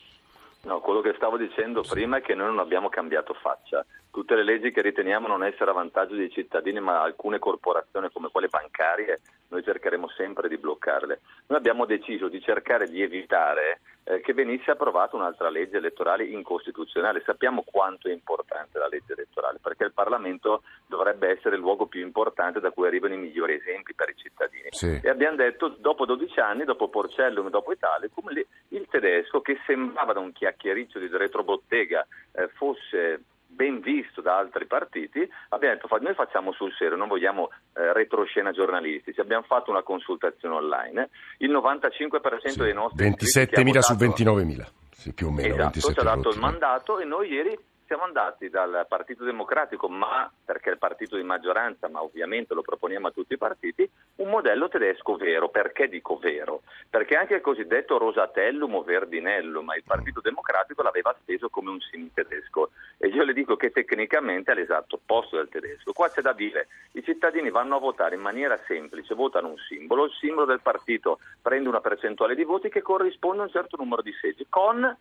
No, 0.64 0.80
quello 0.80 1.00
che 1.00 1.14
stavo 1.16 1.36
dicendo 1.36 1.82
prima 1.82 2.18
è 2.18 2.20
che 2.20 2.34
noi 2.34 2.46
non 2.46 2.60
abbiamo 2.60 2.88
cambiato 2.88 3.34
faccia. 3.34 3.84
Tutte 4.12 4.34
le 4.34 4.44
leggi 4.44 4.70
che 4.72 4.82
riteniamo 4.82 5.26
non 5.26 5.42
essere 5.42 5.70
a 5.70 5.72
vantaggio 5.72 6.14
dei 6.14 6.30
cittadini, 6.30 6.80
ma 6.80 7.00
alcune 7.00 7.38
corporazioni 7.38 8.10
come 8.12 8.28
quelle 8.30 8.48
bancarie, 8.48 9.22
noi 9.48 9.64
cercheremo 9.64 10.06
sempre 10.10 10.48
di 10.48 10.58
bloccarle. 10.58 11.20
Noi 11.46 11.58
abbiamo 11.58 11.86
deciso 11.86 12.28
di 12.28 12.38
cercare 12.42 12.90
di 12.90 13.00
evitare 13.00 13.80
eh, 14.04 14.20
che 14.20 14.34
venisse 14.34 14.70
approvata 14.70 15.16
un'altra 15.16 15.48
legge 15.48 15.78
elettorale 15.78 16.24
incostituzionale. 16.24 17.22
Sappiamo 17.24 17.62
quanto 17.64 18.08
è 18.08 18.12
importante 18.12 18.78
la 18.78 18.86
legge 18.86 19.14
elettorale, 19.14 19.60
perché 19.62 19.84
il 19.84 19.94
Parlamento 19.94 20.62
dovrebbe 20.86 21.30
essere 21.30 21.54
il 21.54 21.62
luogo 21.62 21.86
più 21.86 22.02
importante 22.02 22.60
da 22.60 22.70
cui 22.70 22.86
arrivano 22.86 23.14
i 23.14 23.18
migliori 23.18 23.54
esempi 23.54 23.94
per 23.94 24.10
i 24.10 24.14
cittadini. 24.14 24.68
Sì. 24.72 25.00
E 25.02 25.08
abbiamo 25.08 25.36
detto, 25.36 25.68
dopo 25.68 26.04
12 26.04 26.38
anni, 26.38 26.64
dopo 26.64 26.88
Porcellum 26.88 27.46
e 27.46 27.50
dopo 27.50 27.72
Italia, 27.72 28.10
come 28.12 28.44
il 28.68 28.86
tedesco, 28.90 29.40
che 29.40 29.58
sembrava 29.64 30.12
da 30.12 30.20
un 30.20 30.32
chiacchiericcio 30.32 30.98
di 30.98 31.08
retrobottega 31.08 32.06
eh, 32.32 32.48
fosse 32.48 33.22
ben 33.54 33.80
visto 33.80 34.20
da 34.20 34.38
altri 34.38 34.66
partiti, 34.66 35.28
abbiamo 35.50 35.74
detto 35.74 35.98
noi 36.00 36.14
facciamo 36.14 36.52
sul 36.52 36.72
serio, 36.72 36.96
non 36.96 37.08
vogliamo 37.08 37.50
eh, 37.74 37.92
retroscena 37.92 38.50
giornalistici, 38.50 39.20
abbiamo 39.20 39.44
fatto 39.46 39.70
una 39.70 39.82
consultazione 39.82 40.54
online, 40.56 41.10
il 41.38 41.50
95% 41.50 42.48
sì, 42.48 42.58
dei 42.58 42.74
nostri... 42.74 43.10
27.000 43.10 43.78
su 43.78 43.92
29.000, 43.94 44.66
sì, 44.90 45.12
più 45.12 45.26
o 45.28 45.30
meno. 45.30 45.54
Esatto, 45.54 45.92
ci 45.92 46.00
ha 46.00 46.02
dato 46.02 46.30
il 46.30 46.38
mandato 46.38 46.98
e 46.98 47.04
noi 47.04 47.28
ieri 47.28 47.56
siamo 47.92 48.06
andati 48.06 48.48
dal 48.48 48.86
Partito 48.88 49.22
Democratico, 49.22 49.86
ma 49.86 50.32
perché 50.46 50.70
è 50.70 50.72
il 50.72 50.78
partito 50.78 51.16
di 51.16 51.22
maggioranza, 51.22 51.90
ma 51.90 52.02
ovviamente 52.02 52.54
lo 52.54 52.62
proponiamo 52.62 53.08
a 53.08 53.10
tutti 53.10 53.34
i 53.34 53.36
partiti, 53.36 53.86
un 54.16 54.30
modello 54.30 54.68
tedesco 54.68 55.16
vero. 55.16 55.50
Perché 55.50 55.88
dico 55.90 56.16
vero? 56.16 56.62
Perché 56.88 57.16
anche 57.16 57.34
il 57.34 57.42
cosiddetto 57.42 57.98
Rosatellum 57.98 58.76
o 58.76 58.82
Verdinellum, 58.82 59.74
il 59.76 59.84
Partito 59.84 60.22
Democratico 60.22 60.80
l'aveva 60.80 61.14
steso 61.20 61.50
come 61.50 61.68
un 61.68 61.80
sim 61.80 62.08
tedesco. 62.14 62.70
E 62.96 63.08
io 63.08 63.24
le 63.24 63.34
dico 63.34 63.56
che 63.56 63.70
tecnicamente 63.70 64.52
è 64.52 64.54
l'esatto 64.54 64.94
opposto 64.94 65.36
del 65.36 65.50
tedesco. 65.50 65.92
Qua 65.92 66.08
c'è 66.08 66.22
da 66.22 66.32
dire, 66.32 66.68
i 66.92 67.02
cittadini 67.02 67.50
vanno 67.50 67.76
a 67.76 67.80
votare 67.80 68.14
in 68.14 68.22
maniera 68.22 68.58
semplice, 68.66 69.14
votano 69.14 69.48
un 69.48 69.58
simbolo, 69.68 70.06
il 70.06 70.12
simbolo 70.12 70.46
del 70.46 70.62
partito 70.62 71.18
prende 71.42 71.68
una 71.68 71.82
percentuale 71.82 72.34
di 72.34 72.44
voti 72.44 72.70
che 72.70 72.80
corrisponde 72.80 73.42
a 73.42 73.44
un 73.44 73.50
certo 73.50 73.76
numero 73.76 74.00
di 74.00 74.14
seggi, 74.18 74.46
con 74.48 74.96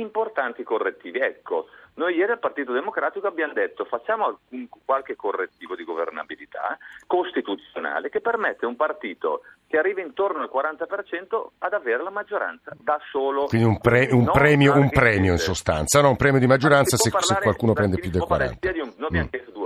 importanti 0.00 0.62
correttivi. 0.62 1.18
Ecco, 1.18 1.66
noi 1.94 2.14
ieri 2.14 2.32
al 2.32 2.38
Partito 2.38 2.72
Democratico 2.72 3.26
abbiamo 3.26 3.52
detto 3.52 3.84
facciamo 3.84 4.40
qualche 4.84 5.16
correttivo 5.16 5.74
di 5.74 5.84
governabilità 5.84 6.76
costituzionale 7.06 8.10
che 8.10 8.20
permette 8.20 8.66
a 8.66 8.68
un 8.68 8.76
partito 8.76 9.42
che 9.66 9.78
arriva 9.78 10.00
intorno 10.00 10.42
al 10.42 10.50
40% 10.52 11.46
ad 11.58 11.72
avere 11.72 12.02
la 12.02 12.10
maggioranza 12.10 12.76
da 12.78 13.00
solo. 13.10 13.46
Quindi 13.46 13.66
un, 13.66 13.80
pre- 13.80 14.08
un, 14.10 14.30
premio, 14.30 14.74
un 14.74 14.90
premio, 14.90 15.32
in 15.32 15.38
sostanza, 15.38 16.00
no? 16.00 16.10
un 16.10 16.16
premio 16.16 16.38
di 16.38 16.46
maggioranza 16.46 16.96
se, 16.96 17.10
se, 17.10 17.34
qualcuno 17.40 17.72
prende 17.72 17.98
più 17.98 18.10
del 18.10 18.26
40%. 18.28 18.80
Un, 18.82 18.92
noi 18.96 19.06
abbiamo 19.06 19.26
mm. 19.26 19.30
chiesto 19.30 19.50
due 19.52 19.65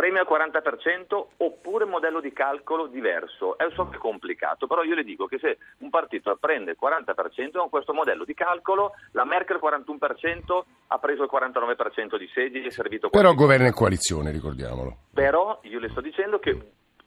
premio 0.00 0.22
al 0.22 0.26
40% 0.26 1.26
oppure 1.36 1.84
modello 1.84 2.22
di 2.22 2.32
calcolo 2.32 2.86
diverso. 2.86 3.58
È 3.58 3.68
so 3.74 3.86
che 3.90 3.96
è 3.96 3.98
complicato, 3.98 4.66
però 4.66 4.82
io 4.82 4.94
le 4.94 5.04
dico 5.04 5.26
che 5.26 5.38
se 5.38 5.58
un 5.80 5.90
partito 5.90 6.34
prende 6.40 6.70
il 6.70 6.78
40% 6.80 7.58
con 7.58 7.68
questo 7.68 7.92
modello 7.92 8.24
di 8.24 8.32
calcolo, 8.32 8.92
la 9.10 9.26
Merkel 9.26 9.60
41% 9.62 10.62
ha 10.86 10.98
preso 10.98 11.24
il 11.24 11.30
49% 11.30 12.16
di 12.16 12.30
seggi 12.32 12.62
e 12.62 12.68
è 12.68 12.70
servito... 12.70 13.10
Però 13.10 13.34
governa 13.34 13.66
in 13.66 13.74
coalizione, 13.74 14.30
ricordiamolo. 14.30 14.96
Però 15.12 15.58
io 15.64 15.78
le 15.78 15.90
sto 15.90 16.00
dicendo 16.00 16.38
che 16.38 16.58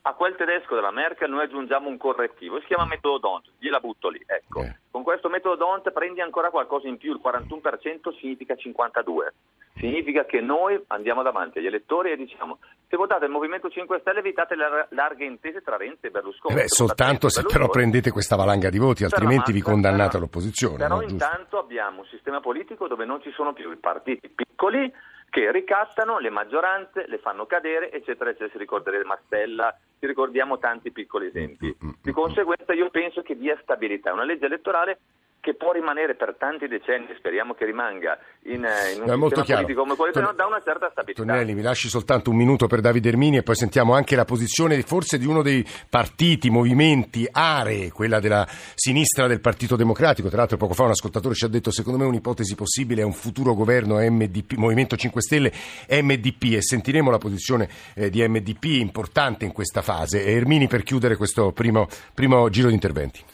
a 0.03 0.13
quel 0.13 0.35
tedesco 0.35 0.75
della 0.75 0.91
Merkel 0.91 1.31
noi 1.31 1.45
aggiungiamo 1.45 1.89
un 1.89 1.97
correttivo, 1.97 2.59
si 2.59 2.67
chiama 2.67 2.85
metodo 2.85 3.17
Dont, 3.17 3.45
gliela 3.57 3.79
butto 3.79 4.09
lì, 4.09 4.21
ecco. 4.23 4.61
Eh. 4.61 4.77
Con 4.91 5.01
questo 5.01 5.29
metodo 5.29 5.55
Dont 5.55 5.89
prendi 5.89 6.21
ancora 6.21 6.51
qualcosa 6.51 6.87
in 6.87 6.97
più, 6.97 7.11
il 7.11 7.21
41% 7.23 8.15
significa 8.19 8.53
52%. 8.53 9.29
Significa 9.75 10.25
che 10.25 10.39
noi 10.39 10.81
andiamo 10.87 11.23
davanti 11.23 11.57
agli 11.57 11.65
elettori 11.65 12.11
e 12.11 12.17
diciamo 12.17 12.59
se 12.87 12.95
votate 12.95 13.25
il 13.25 13.31
Movimento 13.31 13.69
5 13.69 13.99
Stelle 14.01 14.19
evitate 14.19 14.55
le 14.55 14.87
larghe 14.89 15.25
intese 15.25 15.61
tra 15.61 15.77
Renzi 15.77 16.05
e 16.05 16.11
Berlusconi. 16.11 16.53
Eh 16.53 16.61
beh, 16.61 16.67
soltanto 16.67 17.27
se 17.27 17.41
Berlusconi. 17.41 17.65
però 17.65 17.69
prendete 17.69 18.11
questa 18.11 18.35
valanga 18.35 18.69
di 18.69 18.77
voti, 18.77 19.03
altrimenti 19.03 19.51
vi 19.51 19.61
condannate 19.61 20.17
all'opposizione. 20.17 20.77
Però 20.77 20.97
no? 20.97 21.01
intanto 21.01 21.57
abbiamo 21.57 22.01
un 22.01 22.05
sistema 22.05 22.39
politico 22.39 22.87
dove 22.87 23.05
non 23.05 23.19
ci 23.21 23.31
sono 23.31 23.53
più 23.53 23.71
i 23.71 23.77
partiti 23.77 24.29
piccoli 24.29 24.93
che 25.33 25.51
ricattano 25.51 26.19
le 26.19 26.29
maggioranze, 26.29 27.05
le 27.07 27.17
fanno 27.17 27.47
cadere, 27.47 27.91
eccetera, 27.91 28.29
eccetera. 28.29 28.51
Si 28.51 28.57
ricorderete 28.59 29.03
Mastella, 29.03 29.75
ci 29.99 30.05
ricordiamo 30.05 30.59
tanti 30.59 30.91
piccoli 30.91 31.25
esempi. 31.25 31.75
Mm, 31.83 31.87
mm, 31.87 31.91
Di 31.99 32.11
conseguenza 32.11 32.73
io 32.73 32.91
penso 32.91 33.23
che 33.23 33.35
dia 33.35 33.57
stabilità. 33.63 34.13
Una 34.13 34.25
legge 34.25 34.45
elettorale 34.45 34.99
che 35.43 35.55
può 35.55 35.73
rimanere 35.73 36.15
per 36.15 36.35
tanti 36.39 36.69
decenni, 36.69 37.13
speriamo 37.17 37.53
che 37.53 37.65
rimanga 37.65 38.17
in, 38.43 38.63
eh, 38.63 38.93
in 38.93 39.01
un 39.01 39.19
no, 39.19 39.27
politico 39.27 39.81
come 39.81 39.97
quello 39.97 40.11
italiano, 40.11 40.33
da 40.33 40.45
una 40.45 40.61
certa 40.63 40.89
stabilità. 40.89 41.21
Tonelli, 41.21 41.53
mi 41.53 41.61
lasci 41.61 41.89
soltanto 41.89 42.29
un 42.29 42.37
minuto 42.37 42.65
per 42.67 42.79
Davide 42.79 43.09
Ermini 43.09 43.35
e 43.35 43.43
poi 43.43 43.55
sentiamo 43.55 43.93
anche 43.93 44.15
la 44.15 44.23
posizione 44.23 44.81
forse 44.83 45.17
di 45.17 45.25
uno 45.25 45.41
dei 45.41 45.67
partiti, 45.89 46.49
movimenti, 46.49 47.27
aree, 47.29 47.91
quella 47.91 48.21
della 48.21 48.47
sinistra 48.73 49.27
del 49.27 49.41
Partito 49.41 49.75
Democratico. 49.75 50.29
Tra 50.29 50.37
l'altro 50.37 50.55
poco 50.55 50.73
fa 50.75 50.83
un 50.83 50.91
ascoltatore 50.91 51.35
ci 51.35 51.43
ha 51.43 51.49
detto 51.49 51.71
secondo 51.71 51.99
me 51.99 52.05
un'ipotesi 52.05 52.55
possibile 52.55 53.01
è 53.01 53.05
un 53.05 53.11
futuro 53.11 53.53
governo 53.53 53.97
MDP, 53.97 54.53
Movimento 54.53 54.95
5 54.95 55.21
Stelle 55.21 55.51
MDP 55.89 56.53
e 56.53 56.61
sentiremo 56.61 57.11
la 57.11 57.17
posizione 57.17 57.67
eh, 57.95 58.09
di 58.09 58.25
MDP 58.25 58.63
importante 58.79 59.43
in 59.43 59.51
questa 59.51 59.81
fase. 59.81 60.25
Ermini 60.25 60.67
per 60.67 60.83
chiudere 60.83 61.17
questo 61.17 61.51
primo, 61.51 61.89
primo 62.13 62.49
giro 62.49 62.69
di 62.69 62.75
interventi. 62.75 63.32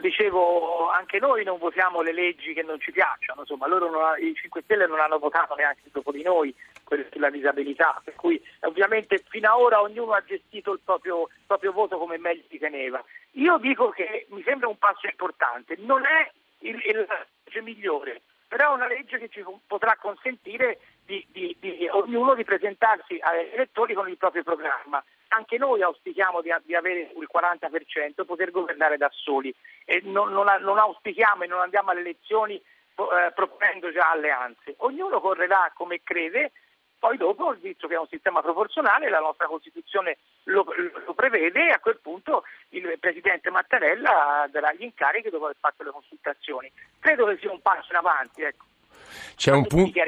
Dicevo, 0.00 0.88
anche 0.88 1.18
noi 1.18 1.44
non 1.44 1.58
votiamo 1.58 2.00
le 2.00 2.12
leggi 2.12 2.54
che 2.54 2.62
non 2.62 2.80
ci 2.80 2.90
piacciono, 2.90 3.42
insomma, 3.42 3.66
non, 3.66 3.92
i 4.18 4.34
5 4.34 4.62
Stelle 4.62 4.86
non 4.86 4.98
hanno 4.98 5.18
votato 5.18 5.54
neanche 5.54 5.82
dopo 5.92 6.10
di 6.10 6.22
noi 6.22 6.54
quelle 6.84 7.06
sulla 7.12 7.30
disabilità, 7.30 8.00
per 8.02 8.14
cui 8.14 8.42
ovviamente 8.60 9.22
fino 9.28 9.52
ad 9.52 9.60
ora 9.60 9.80
ognuno 9.80 10.12
ha 10.12 10.24
gestito 10.24 10.72
il 10.72 10.80
proprio, 10.84 11.28
il 11.28 11.44
proprio 11.46 11.72
voto 11.72 11.98
come 11.98 12.18
meglio 12.18 12.42
riteneva. 12.48 13.02
Io 13.32 13.58
dico 13.58 13.90
che 13.90 14.26
mi 14.30 14.42
sembra 14.42 14.68
un 14.68 14.78
passo 14.78 15.06
importante, 15.06 15.76
non 15.78 16.04
è 16.04 16.30
il 16.60 16.76
legge 16.76 17.60
migliore, 17.62 18.22
però 18.48 18.72
è 18.72 18.74
una 18.74 18.88
legge 18.88 19.18
che 19.18 19.28
ci 19.28 19.44
potrà 19.66 19.96
consentire 20.00 20.80
di, 21.04 21.24
di, 21.30 21.56
di, 21.58 21.88
ognuno 21.90 22.34
di 22.34 22.44
presentarsi 22.44 23.18
agli 23.20 23.50
elettori 23.52 23.94
con 23.94 24.08
il 24.08 24.16
proprio 24.16 24.42
programma. 24.42 25.02
Anche 25.32 25.58
noi 25.58 25.82
auspichiamo 25.82 26.40
di, 26.40 26.52
di 26.64 26.74
avere 26.74 27.12
il 27.16 27.28
40%, 27.32 28.24
poter 28.24 28.50
governare 28.50 28.96
da 28.96 29.10
soli 29.12 29.54
e 29.84 30.00
non, 30.04 30.32
non, 30.32 30.46
non 30.60 30.78
auspichiamo 30.78 31.44
e 31.44 31.46
non 31.46 31.60
andiamo 31.60 31.90
alle 31.90 32.00
elezioni 32.00 32.54
eh, 32.54 33.32
proponendo 33.32 33.92
già 33.92 34.10
alleanze. 34.10 34.74
Ognuno 34.78 35.20
correrà 35.20 35.70
come 35.74 36.02
crede, 36.02 36.52
poi 36.98 37.16
dopo, 37.16 37.54
visto 37.60 37.88
che 37.88 37.94
è 37.94 37.98
un 37.98 38.08
sistema 38.08 38.42
proporzionale, 38.42 39.08
la 39.08 39.20
nostra 39.20 39.46
Costituzione 39.46 40.18
lo, 40.44 40.66
lo, 41.06 41.14
prevede 41.14 41.68
e 41.68 41.70
a 41.70 41.78
quel 41.78 41.98
punto 41.98 42.44
il 42.70 42.98
Presidente 42.98 43.50
Mattarella 43.50 44.46
darà 44.50 44.72
gli 44.72 44.82
incarichi 44.82 45.30
dopo 45.30 45.44
aver 45.44 45.56
fatto 45.58 45.82
le 45.82 45.90
consultazioni. 45.90 46.70
Credo 46.98 47.26
che 47.26 47.38
sia 47.38 47.50
un 47.50 47.62
passo 47.62 47.90
in 47.90 47.96
avanti. 47.96 48.42
Ecco. 48.42 48.64
C'è 49.36 49.52
un 49.52 49.66
punto. 49.66 49.98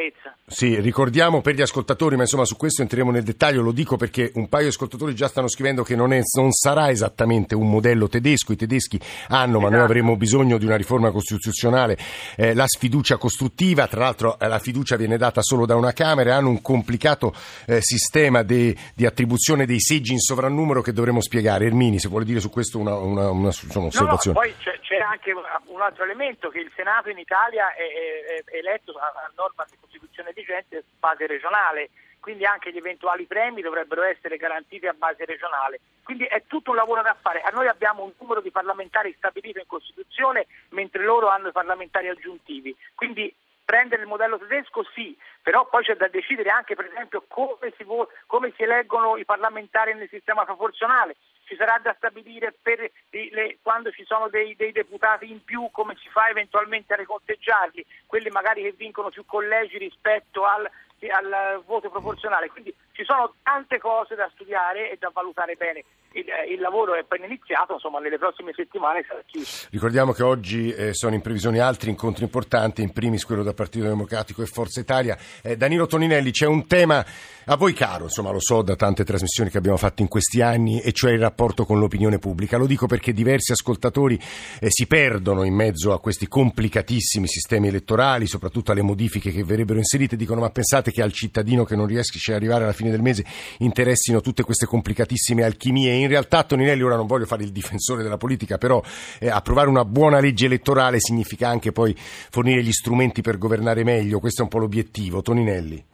Sì, 0.47 0.79
ricordiamo 0.81 1.41
per 1.41 1.55
gli 1.55 1.63
ascoltatori, 1.63 2.17
ma 2.17 2.23
insomma 2.23 2.45
su 2.45 2.57
questo 2.57 2.83
entreremo 2.83 3.11
nel 3.11 3.23
dettaglio. 3.23 3.63
Lo 3.63 3.73
dico 3.73 3.97
perché 3.97 4.33
un 4.35 4.49
paio 4.49 4.65
di 4.65 4.69
ascoltatori 4.71 5.15
già 5.15 5.29
stanno 5.29 5.49
scrivendo 5.49 5.83
che 5.83 5.97
non, 5.97 6.13
è, 6.13 6.21
non 6.37 6.53
sarà 6.53 6.91
esattamente 6.91 7.55
un 7.55 7.71
modello 7.71 8.09
tedesco. 8.09 8.53
I 8.53 8.57
tedeschi 8.57 9.01
hanno, 9.29 9.59
ma 9.59 9.69
noi 9.69 9.77
esatto. 9.77 9.85
avremo 9.85 10.17
bisogno 10.17 10.59
di 10.59 10.67
una 10.67 10.77
riforma 10.77 11.11
costituzionale, 11.11 11.97
eh, 12.37 12.55
la 12.55 12.67
sfiducia 12.67 13.17
costruttiva. 13.17 13.87
Tra 13.87 14.01
l'altro, 14.01 14.39
eh, 14.39 14.47
la 14.47 14.59
fiducia 14.59 14.97
viene 14.97 15.17
data 15.17 15.41
solo 15.43 15.65
da 15.65 15.75
una 15.75 15.93
Camera. 15.93 16.37
Hanno 16.37 16.51
un 16.51 16.61
complicato 16.61 17.35
eh, 17.67 17.81
sistema 17.81 18.43
de, 18.43 18.77
di 18.95 19.07
attribuzione 19.07 19.65
dei 19.65 19.81
seggi 19.81 20.13
in 20.13 20.21
sovrannumero 20.21 20.83
che 20.83 20.93
dovremo 20.93 21.23
spiegare. 21.23 21.67
Ermini, 21.67 21.99
se 21.99 22.09
vuole 22.09 22.27
dire 22.27 22.41
su 22.41 22.51
questo 22.51 22.79
una, 22.79 22.95
una, 22.97 23.31
una, 23.31 23.51
una 23.75 23.87
osservazione. 23.87 24.39
No, 24.39 24.45
no, 24.45 24.53
poi 24.53 24.55
c'è, 24.59 24.79
c'è, 24.81 24.97
anche 24.99 25.33
un 25.33 25.81
altro 25.81 26.05
elemento: 26.05 26.51
che 26.51 26.59
il 26.59 26.71
Senato 26.77 27.09
in 27.09 27.19
Italia 27.19 27.73
è, 27.73 27.81
è, 27.81 28.45
è 28.45 28.59
eletto 28.59 28.92
a 28.99 29.31
norma 29.37 29.65
di 29.69 29.77
Costituzione 29.81 30.33
vigente 30.33 30.77
a 30.79 30.83
base 30.99 31.27
regionale, 31.27 31.91
quindi 32.21 32.45
anche 32.45 32.71
gli 32.73 32.77
eventuali 32.77 33.27
premi 33.27 33.63
dovrebbero 33.63 34.03
essere 34.03 34.37
garantiti 34.37 34.87
a 34.87 34.95
base 34.95 35.25
regionale. 35.25 35.81
Quindi 36.05 36.25
è 36.25 36.45
tutto 36.47 36.71
un 36.71 36.77
lavoro 36.77 37.03
da 37.03 37.17
fare. 37.21 37.41
A 37.41 37.51
noi 37.51 37.67
abbiamo 37.67 38.05
un 38.05 38.13
numero 38.19 38.41
di 38.41 38.51
parlamentari 38.51 39.15
stabilito 39.17 39.59
in 39.59 39.67
Costituzione, 39.67 40.47
mentre 40.71 41.03
loro 41.03 41.29
hanno 41.29 41.49
i 41.49 41.53
parlamentari 41.53 42.09
aggiuntivi. 42.09 42.77
Quindi 42.95 43.35
prendere 43.65 44.03
il 44.03 44.09
modello 44.09 44.39
tedesco 44.39 44.85
sì, 44.95 45.17
però 45.41 45.67
poi 45.67 45.83
c'è 45.83 45.97
da 45.97 46.09
decidere 46.09 46.51
anche 46.51 46.75
per 46.75 46.87
esempio 46.87 47.25
come 47.27 47.73
si, 47.77 47.85
vo- 47.85 48.09
come 48.27 48.53
si 48.57 48.63
eleggono 48.63 49.17
i 49.17 49.25
parlamentari 49.25 49.95
nel 49.95 50.09
sistema 50.09 50.45
proporzionale. 50.45 51.17
Ci 51.53 51.59
sarà 51.59 51.79
da 51.83 51.93
stabilire 51.99 52.55
per 52.63 52.91
le, 53.11 53.59
quando 53.61 53.91
ci 53.91 54.07
sono 54.07 54.31
dei, 54.31 54.57
dei, 54.57 54.73
deputati 54.73 55.31
in 55.31 55.45
più 55.45 55.69
come 55.71 55.95
si 56.01 56.09
fa 56.09 56.31
eventualmente 56.31 56.95
a 56.95 56.97
riconteggiarli, 56.97 57.85
quelli 58.07 58.31
magari 58.31 58.63
che 58.63 58.73
vincono 58.73 59.11
più 59.11 59.27
collegi 59.27 59.77
rispetto 59.77 60.47
al, 60.47 60.67
al 61.11 61.63
voto 61.67 61.91
proporzionale. 61.91 62.49
Quindi 62.49 62.75
ci 62.93 63.05
sono 63.05 63.35
tante 63.43 63.77
cose 63.77 64.15
da 64.15 64.31
studiare 64.33 64.93
e 64.93 64.97
da 64.97 65.11
valutare 65.13 65.55
bene. 65.57 65.85
Il, 66.15 66.25
il, 66.55 66.61
lavoro 66.61 66.95
è 66.95 67.01
appena 67.01 67.27
iniziato, 67.27 67.75
insomma 67.75 67.99
nelle 67.99 68.19
prossime 68.19 68.53
settimane 68.55 69.05
sarà 69.07 69.23
chiuso. 69.27 69.69
Ricordiamo 69.71 70.13
che 70.13 70.23
oggi 70.23 70.73
eh, 70.73 70.95
sono 70.95 71.15
in 71.15 71.21
previsione 71.21 71.61
altri 71.61 71.91
incontri 71.91 72.25
importanti, 72.25 72.83
in 72.83 72.93
primis 72.93 73.25
quello 73.25 73.43
da 73.43 73.55
Partito 73.55 73.87
Democratico 73.87 74.43
e 74.43 74.47
Forza 74.47 74.81
Italia. 74.81 75.17
Eh, 75.43 75.57
Danilo 75.57 75.87
Toninelli, 75.87 76.31
c'è 76.31 76.47
un 76.47 76.67
tema 76.67 77.05
a 77.47 77.57
voi 77.57 77.73
caro, 77.73 78.05
insomma 78.05 78.31
lo 78.31 78.41
so 78.41 78.63
da 78.63 78.77
tante 78.77 79.05
trasmissioni 79.05 79.51
che 79.51 79.59
abbiamo 79.59 79.77
fatto 79.77 80.03
in 80.03 80.09
questi 80.09 80.41
anni, 80.41 80.81
e 80.81 80.93
cioè 80.93 81.13
il 81.13 81.19
rapporto 81.19 81.65
con 81.65 81.79
l'opinione 81.79 82.19
pubblica. 82.19 82.57
Lo 82.57 82.67
dico 82.67 82.87
perché 82.87 83.13
diversi 83.13 83.53
ascoltatori 83.53 84.21
eh, 84.61 84.67
si 84.71 84.87
perdono 84.87 85.43
in 85.45 85.55
mezzo 85.55 85.93
a 85.93 86.01
questi 86.01 86.29
complicatissimi 86.29 87.27
sistemi 87.27 87.69
elettorali, 87.69 88.27
soprattutto 88.27 88.73
alle 88.73 88.83
modifiche 88.83 89.33
che 89.33 89.43
verrebbero 89.45 89.79
inserite, 89.79 90.17
dicono 90.17 90.41
ma 90.41 90.51
pensate 90.51 90.93
che 90.93 91.03
al 91.03 91.13
cittadino 91.13 91.65
che 91.65 91.75
non 91.75 91.87
riesce 91.87 92.31
ad 92.31 92.37
arrivare 92.37 92.65
alla 92.65 92.73
fine 92.73 92.91
del 92.91 93.03
mese 93.03 93.25
interessino 93.59 94.21
tutte 94.21 94.43
queste 94.43 94.67
complicatissime 94.67 95.43
alchimie. 95.43 96.02
In 96.03 96.09
realtà, 96.09 96.43
Toninelli, 96.43 96.83
ora 96.83 96.97
non 96.97 97.07
voglio 97.07 97.27
fare 97.27 97.43
il 97.43 97.53
difensore 97.53 98.03
della 98.03 98.17
politica, 98.17 98.59
però 98.59 98.83
eh, 99.21 99.31
approvare 99.31 99.69
una 99.69 99.85
buona 99.85 100.21
legge 100.21 100.47
elettorale 100.47 100.99
significa 101.01 101.49
anche 101.49 101.73
poi 101.73 101.95
fornire 101.97 102.63
gli 102.63 102.73
strumenti 102.73 103.23
per 103.23 103.39
governare 103.39 103.85
meglio. 103.85 104.19
Questo 104.19 104.41
è 104.41 104.45
un 104.45 104.51
po' 104.51 104.59
l'obiettivo. 104.59 105.23
Toninelli. 105.23 105.91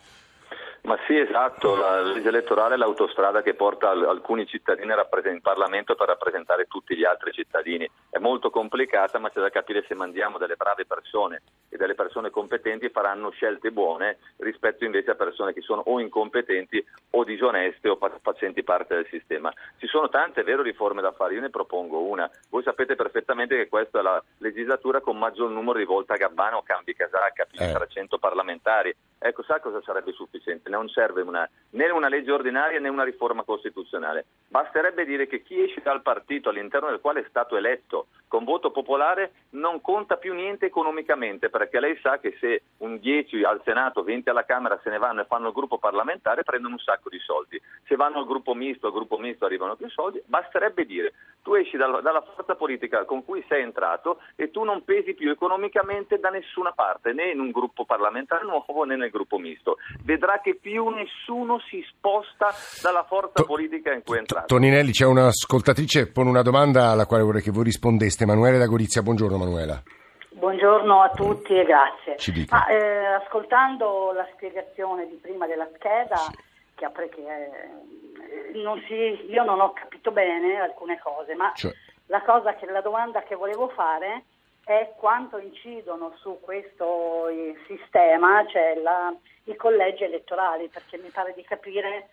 Ma 0.83 0.97
sì, 1.07 1.18
esatto, 1.18 1.77
la 1.77 2.01
legge 2.01 2.29
elettorale 2.29 2.75
è 2.75 2.79
l'autostrada 2.79 3.42
che 3.42 3.53
porta 3.53 3.90
alcuni 3.90 4.47
cittadini 4.47 4.90
in 4.90 5.40
Parlamento 5.42 5.94
per 5.94 6.09
rappresentare 6.09 6.64
tutti 6.66 6.97
gli 6.97 7.05
altri 7.05 7.33
cittadini. 7.33 7.87
È 8.09 8.18
molto 8.18 8.49
complicata, 8.49 9.18
ma 9.18 9.29
c'è 9.29 9.40
da 9.40 9.51
capire 9.51 9.85
se 9.87 9.94
mandiamo 9.94 10.38
delle 10.38 10.57
brave 10.57 10.87
persone 10.87 11.42
delle 11.79 11.95
persone 11.95 12.29
competenti 12.29 12.91
faranno 12.91 13.31
scelte 13.31 13.71
buone 13.71 14.19
rispetto 14.37 14.85
invece 14.85 15.12
a 15.12 15.14
persone 15.14 15.55
che 15.55 15.62
sono 15.62 15.83
o 15.87 16.01
incompetenti 16.01 16.85
o 17.11 17.25
disoneste 17.25 17.88
o 17.88 17.99
facenti 18.21 18.62
parte 18.62 18.95
del 18.97 19.07
sistema. 19.09 19.51
Ci 19.79 19.87
sono 19.87 20.11
tante, 20.11 20.43
vero, 20.43 20.61
riforme 20.62 21.01
da 21.01 21.12
fare, 21.12 21.35
io 21.35 21.41
ne 21.41 21.49
propongo 21.51 22.03
una. 22.03 22.31
Voi 22.51 22.62
sapete 22.62 22.97
perfettamente 22.97 23.57
che 23.57 23.69
questa 23.69 24.01
è 24.01 24.03
la 24.03 24.23
legislatura 24.38 25.01
con 25.01 25.17
maggior 25.17 25.51
numero 25.51 25.79
di 25.79 25.85
volte 25.85 26.12
a 26.12 26.17
Gabbana 26.17 26.59
o 26.59 26.62
cambi 26.62 26.95
casacca, 26.95 27.47
più 27.47 27.64
di 27.64 27.73
300 27.73 28.17
eh. 28.17 28.19
parlamentari. 28.19 28.95
Ecco, 29.21 29.43
sa 29.43 29.59
cosa 29.61 29.81
sarebbe 29.83 30.12
sufficiente? 30.12 30.69
Non 30.69 30.88
serve 30.88 31.23
una, 31.23 31.49
né 31.71 31.91
una 31.91 32.09
legge 32.09 32.31
ordinaria 32.31 32.79
né 32.79 32.88
una 32.88 33.05
riforma 33.05 33.43
costituzionale. 33.43 34.27
Basterebbe 34.59 35.05
dire 35.05 35.29
che 35.29 35.40
chi 35.40 35.62
esce 35.62 35.81
dal 35.83 36.03
partito 36.03 36.49
all'interno 36.49 36.88
del 36.88 36.99
quale 36.99 37.21
è 37.21 37.27
stato 37.29 37.57
eletto 37.57 38.09
con 38.27 38.42
voto 38.42 38.73
popolare 38.73 39.33
non 39.51 39.81
conta 39.81 40.16
più 40.16 40.35
niente 40.35 40.66
economicamente, 40.66 41.49
perché 41.49 41.79
lei 41.79 41.97
sa 42.03 42.18
che 42.18 42.37
se 42.40 42.62
un 42.79 42.99
10 42.99 43.42
al 43.44 43.62
Senato, 43.64 44.03
20 44.03 44.29
alla 44.29 44.44
Camera 44.44 44.79
se 44.83 44.90
ne 44.90 44.99
vanno 44.99 45.21
e 45.21 45.27
fanno 45.27 45.47
il 45.47 45.55
gruppo 45.55 45.79
parlamentare 45.79 46.42
prendono 46.42 46.75
un 46.75 46.81
sacco 46.81 47.09
di 47.09 47.21
soldi. 47.21 47.61
Se 47.87 47.94
vanno 47.94 48.18
al 48.18 48.27
gruppo 48.27 48.53
misto, 48.53 48.88
al 48.88 48.92
gruppo 48.92 49.16
misto 49.16 49.44
arrivano 49.44 49.77
più 49.77 49.88
soldi, 49.88 50.21
basterebbe 50.27 50.85
dire 50.85 51.14
tu 51.42 51.55
esci 51.55 51.77
dalla, 51.77 52.01
dalla 52.01 52.21
forza 52.21 52.55
politica 52.57 53.05
con 53.05 53.25
cui 53.25 53.42
sei 53.49 53.62
entrato 53.62 54.21
e 54.37 54.51
tu 54.51 54.64
non 54.64 54.85
pesi 54.85 55.14
più 55.14 55.31
economicamente 55.31 56.18
da 56.18 56.29
nessuna 56.29 56.73
parte, 56.73 57.12
né 57.12 57.31
in 57.31 57.40
un 57.40 57.51
gruppo 57.51 57.85
parlamentare 57.87 58.44
nuovo 58.44 58.85
né 58.85 58.97
nel 58.97 59.11
gruppo 59.11 59.38
misto. 59.38 59.79
Vedrà 60.05 60.40
che 60.40 60.57
più 60.57 60.88
nessuno 60.88 61.59
si 61.61 61.83
sposta 61.88 62.53
dalla 62.83 63.05
forza 63.05 63.44
politica 63.44 63.92
in 63.92 64.03
cui 64.03 64.16
è 64.16 64.18
entrato. 64.18 64.48
Toninelli, 64.49 64.93
c'è 64.93 65.05
un'ascoltatrice 65.05 66.05
che 66.07 66.11
pone 66.11 66.31
una 66.31 66.41
domanda 66.41 66.89
alla 66.89 67.05
quale 67.05 67.23
vorrei 67.23 67.43
che 67.43 67.51
voi 67.51 67.65
rispondeste. 67.65 68.23
Emanuele 68.23 68.57
da 68.57 68.65
Gorizia, 68.65 69.03
buongiorno 69.03 69.37
Manuela. 69.37 69.83
Buongiorno 70.31 71.03
a 71.03 71.11
tutti 71.11 71.55
e 71.55 71.65
grazie. 71.65 72.17
Ma, 72.49 72.67
eh, 72.69 73.05
ascoltando 73.23 74.11
la 74.13 74.27
spiegazione 74.33 75.07
di 75.07 75.17
prima 75.17 75.47
della 75.47 75.69
scheda, 75.75 76.17
sì. 76.17 76.33
che, 76.77 76.89
che 77.11 77.21
eh, 77.21 78.61
non 78.63 78.83
si, 78.87 79.31
io 79.31 79.45
non 79.45 79.61
ho 79.61 79.75
capito 79.75 80.13
bene 80.13 80.59
alcune 80.59 80.99
cose, 80.99 81.35
ma 81.35 81.53
cioè. 81.55 81.71
la, 82.07 82.23
cosa 82.23 82.55
che, 82.55 82.65
la 82.71 82.81
domanda 82.81 83.21
che 83.25 83.35
volevo 83.35 83.69
fare 83.69 84.25
è 84.65 84.95
quanto 84.97 85.37
incidono 85.37 86.15
su 86.17 86.39
questo 86.41 87.27
sistema, 87.67 88.47
cioè 88.47 88.81
la, 88.83 89.15
i 89.45 89.55
collegi 89.57 90.05
elettorali, 90.05 90.69
perché 90.69 90.97
mi 90.97 91.11
pare 91.11 91.35
di 91.37 91.43
capire 91.43 92.09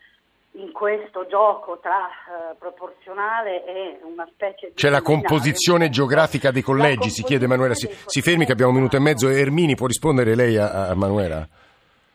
in 0.56 0.72
questo 0.72 1.26
gioco 1.28 1.80
tra 1.82 2.08
uh, 2.08 2.58
proporzionale 2.58 3.66
e 3.66 4.00
una 4.04 4.28
specie 4.32 4.68
di... 4.68 4.74
C'è 4.74 4.90
la 4.90 5.02
composizione 5.02 5.90
geografica 5.90 6.52
dei 6.52 6.62
collegi, 6.62 7.10
si 7.10 7.24
chiede 7.24 7.46
Emanuela. 7.46 7.74
Si, 7.74 7.90
si, 8.06 8.22
fermi 8.22 8.46
che 8.46 8.52
abbiamo 8.52 8.72
un 8.72 8.78
minuto 8.78 8.96
e 8.96 9.00
mezzo. 9.00 9.28
Ermini, 9.28 9.76
può 9.76 9.88
rispondere 9.88 10.36
lei 10.36 10.58
a, 10.58 10.90
a 10.90 10.96
Manuela? 10.96 11.48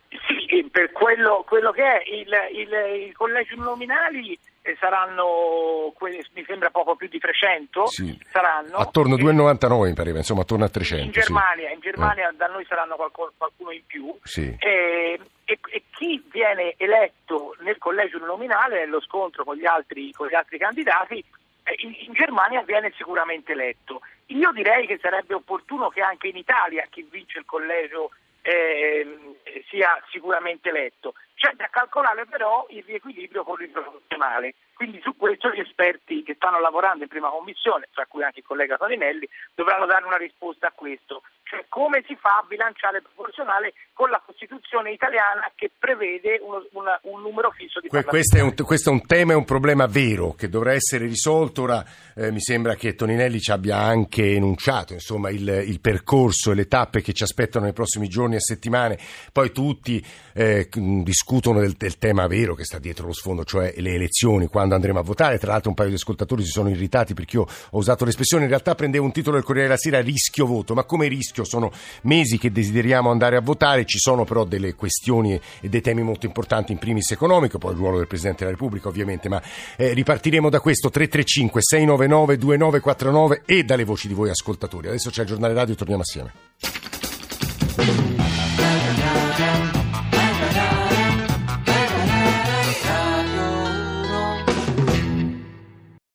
Sì, 0.08 0.68
per 0.70 0.92
quello, 0.92 1.44
quello 1.46 1.70
che 1.70 1.82
è 1.82 2.02
il, 2.06 2.28
il, 2.60 3.08
i 3.08 3.12
collegi 3.12 3.56
nominali 3.56 4.38
eh, 4.62 4.76
saranno, 4.78 5.94
mi 6.32 6.44
sembra 6.46 6.70
poco 6.70 6.96
più 6.96 7.08
di 7.08 7.18
300, 7.18 7.86
sì. 7.86 8.18
saranno. 8.30 8.76
Attorno 8.76 9.14
a 9.14 9.18
2,99 9.18 9.86
mi 9.86 9.94
pareva, 9.94 10.18
insomma 10.18 10.42
attorno 10.42 10.64
a 10.64 10.68
300. 10.68 11.04
In 11.04 11.10
Germania, 11.10 11.68
sì. 11.68 11.74
in 11.74 11.80
Germania 11.80 12.30
eh. 12.30 12.34
da 12.36 12.46
noi 12.46 12.64
saranno 12.68 12.96
qualcuno, 12.96 13.32
qualcuno 13.36 13.70
in 13.70 13.82
più. 13.86 14.16
Sì. 14.22 14.54
E, 14.58 15.18
e, 15.50 15.58
e, 15.70 15.82
chi 15.90 16.22
viene 16.30 16.74
eletto 16.76 17.56
nel 17.60 17.76
collegio 17.78 18.18
nominale, 18.18 18.78
nello 18.78 19.00
scontro 19.00 19.42
con 19.42 19.56
gli 19.56 19.66
altri, 19.66 20.12
con 20.12 20.28
gli 20.28 20.34
altri 20.34 20.58
candidati, 20.58 21.24
eh, 21.64 21.74
in, 21.78 21.94
in 22.06 22.12
Germania 22.12 22.62
viene 22.62 22.92
sicuramente 22.96 23.50
eletto. 23.52 24.00
Io 24.26 24.52
direi 24.52 24.86
che 24.86 24.98
sarebbe 25.02 25.34
opportuno 25.34 25.88
che 25.88 26.02
anche 26.02 26.28
in 26.28 26.36
Italia 26.36 26.86
chi 26.88 27.04
vince 27.10 27.40
il 27.40 27.46
collegio 27.46 28.12
eh, 28.42 29.34
sia 29.68 30.00
sicuramente 30.10 30.68
eletto. 30.68 31.14
C'è 31.40 31.54
da 31.56 31.68
calcolare 31.70 32.26
però 32.26 32.66
il 32.68 32.84
riequilibrio 32.84 33.44
con 33.44 33.62
il 33.62 33.70
proporzionale. 33.70 34.54
Quindi 34.74 35.00
su 35.02 35.16
questo 35.16 35.50
gli 35.50 35.60
esperti 35.60 36.22
che 36.22 36.34
stanno 36.34 36.60
lavorando 36.60 37.02
in 37.02 37.08
prima 37.08 37.28
commissione, 37.28 37.88
tra 37.92 38.06
cui 38.06 38.22
anche 38.22 38.40
il 38.40 38.44
collega 38.44 38.76
Toninelli, 38.76 39.28
dovranno 39.54 39.86
dare 39.86 40.04
una 40.04 40.16
risposta 40.16 40.68
a 40.68 40.72
questo. 40.74 41.22
Cioè 41.42 41.64
come 41.68 42.04
si 42.06 42.16
fa 42.16 42.40
a 42.40 42.44
bilanciare 42.46 42.98
il 42.98 43.02
proporzionale 43.02 43.72
con 43.92 44.08
la 44.08 44.22
Costituzione 44.24 44.92
italiana 44.92 45.50
che 45.54 45.70
prevede 45.76 46.38
uno, 46.42 46.64
una, 46.72 46.98
un 47.04 47.22
numero 47.22 47.50
fisso 47.50 47.80
di 47.80 47.88
que- 47.88 48.04
questo, 48.04 48.36
è 48.36 48.40
un, 48.40 48.54
questo 48.54 48.90
è 48.90 48.92
un 48.92 49.04
tema 49.06 49.32
e 49.32 49.36
un 49.36 49.44
problema 49.44 49.86
vero 49.86 50.34
che 50.34 50.48
dovrà 50.48 50.72
essere 50.72 51.06
risolto. 51.06 51.62
Ora 51.62 51.84
eh, 52.14 52.30
mi 52.30 52.40
sembra 52.40 52.74
che 52.74 52.94
Toninelli 52.94 53.40
ci 53.40 53.50
abbia 53.50 53.78
anche 53.78 54.34
enunciato 54.34 54.92
insomma, 54.92 55.30
il, 55.30 55.64
il, 55.66 55.80
percorso 55.80 56.52
e 56.52 56.54
le 56.54 56.68
tappe 56.68 57.00
che 57.02 57.12
ci 57.12 57.22
aspettano 57.22 57.64
nei 57.64 57.74
prossimi 57.74 58.08
giorni 58.08 58.36
e 58.36 58.40
settimane. 58.40 58.98
Poi 59.32 59.50
tutti 59.52 60.04
eh, 60.32 60.68
discutono 60.70 61.29
del, 61.38 61.74
del 61.76 61.96
tema 61.96 62.26
vero 62.26 62.56
che 62.56 62.64
sta 62.64 62.80
dietro 62.80 63.06
lo 63.06 63.12
sfondo, 63.12 63.44
cioè 63.44 63.72
le 63.76 63.94
elezioni, 63.94 64.48
quando 64.48 64.74
andremo 64.74 64.98
a 64.98 65.02
votare. 65.02 65.38
Tra 65.38 65.52
l'altro 65.52 65.70
un 65.70 65.76
paio 65.76 65.90
di 65.90 65.94
ascoltatori 65.94 66.42
si 66.42 66.50
sono 66.50 66.68
irritati 66.68 67.14
perché 67.14 67.36
io 67.36 67.42
ho 67.42 67.78
usato 67.78 68.04
l'espressione, 68.04 68.44
in 68.44 68.48
realtà 68.48 68.74
prendevo 68.74 69.04
un 69.04 69.12
titolo 69.12 69.36
del 69.36 69.44
Corriere 69.44 69.68
della 69.68 69.78
Sera, 69.78 70.00
rischio 70.00 70.44
voto, 70.46 70.74
ma 70.74 70.82
come 70.82 71.06
rischio? 71.06 71.44
Sono 71.44 71.70
mesi 72.02 72.36
che 72.36 72.50
desideriamo 72.50 73.10
andare 73.10 73.36
a 73.36 73.40
votare, 73.40 73.84
ci 73.84 73.98
sono 73.98 74.24
però 74.24 74.44
delle 74.44 74.74
questioni 74.74 75.40
e 75.60 75.68
dei 75.68 75.80
temi 75.80 76.02
molto 76.02 76.26
importanti, 76.26 76.72
in 76.72 76.78
primis 76.78 77.12
economico, 77.12 77.58
poi 77.58 77.72
il 77.72 77.78
ruolo 77.78 77.98
del 77.98 78.08
Presidente 78.08 78.40
della 78.40 78.56
Repubblica 78.56 78.88
ovviamente, 78.88 79.28
ma 79.28 79.40
eh, 79.76 79.92
ripartiremo 79.92 80.50
da 80.50 80.58
questo 80.58 80.90
335 80.90 81.60
699 81.62 82.38
2949 82.38 83.42
e 83.46 83.62
dalle 83.62 83.84
voci 83.84 84.08
di 84.08 84.14
voi 84.14 84.30
ascoltatori. 84.30 84.88
Adesso 84.88 85.10
c'è 85.10 85.22
il 85.22 85.28
giornale 85.28 85.54
radio, 85.54 85.76
torniamo 85.76 86.02
assieme. 86.02 86.99